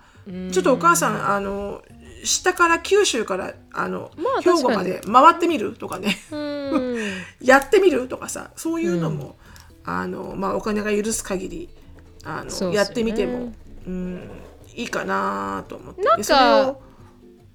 [0.51, 1.81] ちょっとお母さんあの
[2.23, 6.97] 下から九州からあの、まあ兵庫まで回ってみるとかね、うん。
[7.41, 9.35] やってみるとかさそういうのも、
[9.83, 11.69] あのまあ、お金が許す限り
[12.23, 12.75] あの、ね。
[12.75, 13.51] やってみても、
[13.87, 14.29] うん、
[14.75, 16.01] いいかなと思って。
[16.03, 16.81] なんそれを、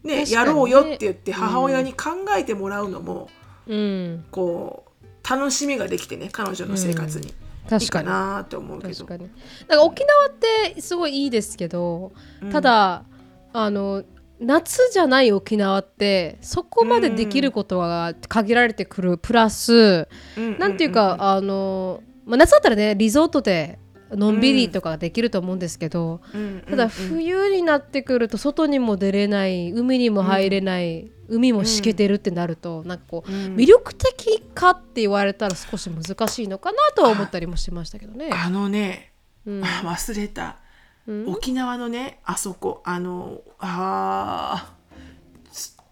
[0.03, 0.31] ねね。
[0.31, 3.29] やろうよって言って母親に考えてもらうのも、
[3.67, 4.25] うん。
[4.31, 8.07] こう楽しみができてね彼女の生活に、いいか確かに。
[8.07, 8.95] なと思うけど。
[8.95, 9.25] 確かに。
[9.25, 12.13] だから沖縄ってすごいいいですけど、
[12.51, 13.05] ただ
[13.53, 14.05] あの
[14.39, 19.19] 夏じゃない沖縄ってそこまでできることが限られてくる。
[19.19, 20.59] プラス、うん。
[20.59, 23.79] なんていうか、あの、まあ、夏だったらねリゾートで
[24.11, 26.63] のんびりとかできると思うんですけど、うん。
[26.69, 33.57] ただ冬になってくると外にも出れない海にも入れない、海もしけてるってなると、なんかこう、うん。
[33.57, 38.31] 魅力的かって言われたら少し難しいのかなとは思ったりもしましたけどね。
[38.33, 39.13] あのね、
[39.45, 39.65] うん。
[39.65, 40.59] あ忘れた、
[41.09, 41.29] うん。
[41.29, 44.76] 沖縄のねあそこあのあー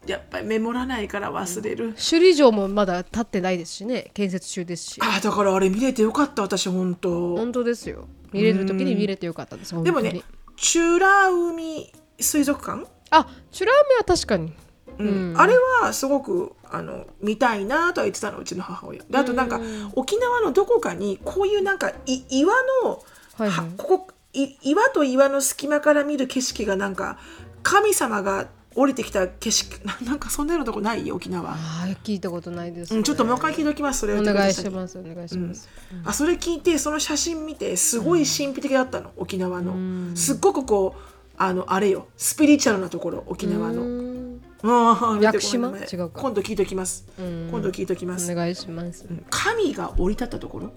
[0.06, 4.10] やっぱりメモらないから忘れる、首里城もまだ建ってないですしね。
[4.14, 5.00] 建設中ですし。
[5.02, 7.36] あだからあれ見れてよかった私本当。
[7.36, 8.06] 本当ですよ。
[8.32, 10.24] 見れる時に見れてよかったですでもね本当に。
[10.56, 14.52] チュラ海水族館、あチュラーメは確かに。
[14.98, 15.34] うん。
[15.36, 19.02] あれはすごくあの見たいなとは言ってたのうちの母親。
[19.04, 19.60] であとなんか
[19.94, 23.02] 沖縄のどこかにこういうなんかい岩の、
[23.36, 23.50] はいはい。
[23.50, 27.18] はここい岩と岩の隙間から見る景色がなんか
[27.62, 34.20] 神様が降りてきた景色 ななんかそんなようなとこない沖縄、あー聞いたことないです、うん、ちょっともう一回聞いておきますそれを。
[34.20, 35.68] お願いしすますお願いします、
[36.04, 41.00] あそれ聞いてその写真見てすごい神秘的だったの、沖縄の、すっごくこう
[41.36, 44.40] あのあれよスピリチュアルなところ沖縄の、うん。
[44.62, 45.68] ああ屋久島？
[45.68, 46.20] 違うか。
[46.20, 47.48] 今度聞いときます、ん。
[47.50, 49.06] 今度聞いときます、お願いします。
[49.08, 49.24] うん。
[49.28, 50.72] 神が降り立ったところ？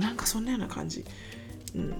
[0.00, 1.04] なんかそんなような感じ、
[1.74, 1.94] うん、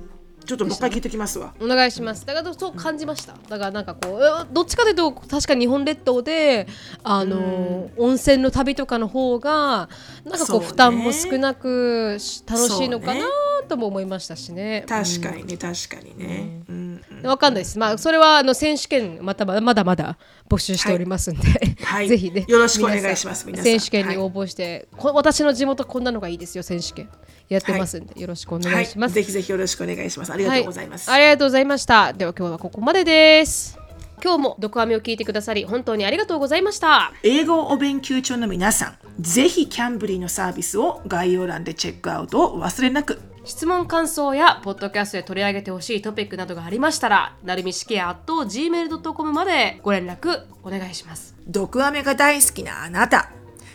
[0.47, 2.25] ちょっともう一回聞いときますわ、お願いします。
[2.25, 3.35] だからそう感じました。
[3.49, 6.69] だからなんかこうえどっちかというと確かに日本列島で
[7.03, 9.89] あの、温泉の旅とかの方が
[10.25, 13.27] なんかそうねこう負担も少なくし楽しいのかな
[13.63, 14.85] とも思いましたしね。
[14.89, 17.27] 確かにね確かにね、うんうん。
[17.27, 17.79] わかんないです。
[17.79, 22.09] まあそれはあの選手権またまだまだ募集しておりますんで、はい。
[22.09, 26.63] ぜひねよろしくお願いします選手権に応募して、こ私の地元こんなのがいいですよ。
[26.63, 27.09] 選手権
[27.49, 29.13] やってますんで、よろしくお願いします。
[29.13, 30.33] はい、ぜひぜひよろしくお願いします。
[30.33, 32.13] ありがとうございます、はい、ありがとうございました。
[32.13, 33.79] では今日はここまでです。
[34.23, 37.13] 今日も毒アメを聞いてくださり本当にありがとうございました。
[37.23, 51.37] 英語お勉強中の皆さんぜひキャンブリーのサービスを概要欄でチェックアウトをお忘れなく質問感想やポッドキャストで取り上げてほしいトピックなどがありましたらなるみしきや gmail.com までご連絡お願いします。
[51.47, 53.31] 毒アメが大好きなあなた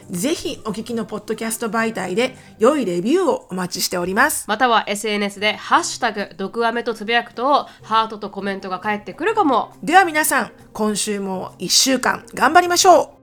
[0.09, 4.43] ぜひお聞きのポッドキャスト媒体で良いレビューをお待ちしております。
[4.49, 9.71] または SNS で「ハッシュタグ毒アメ」とつぶやくとハートとコメントが返ってくるかも。
[9.81, 13.20] では皆さん今週も1週間頑張りましょう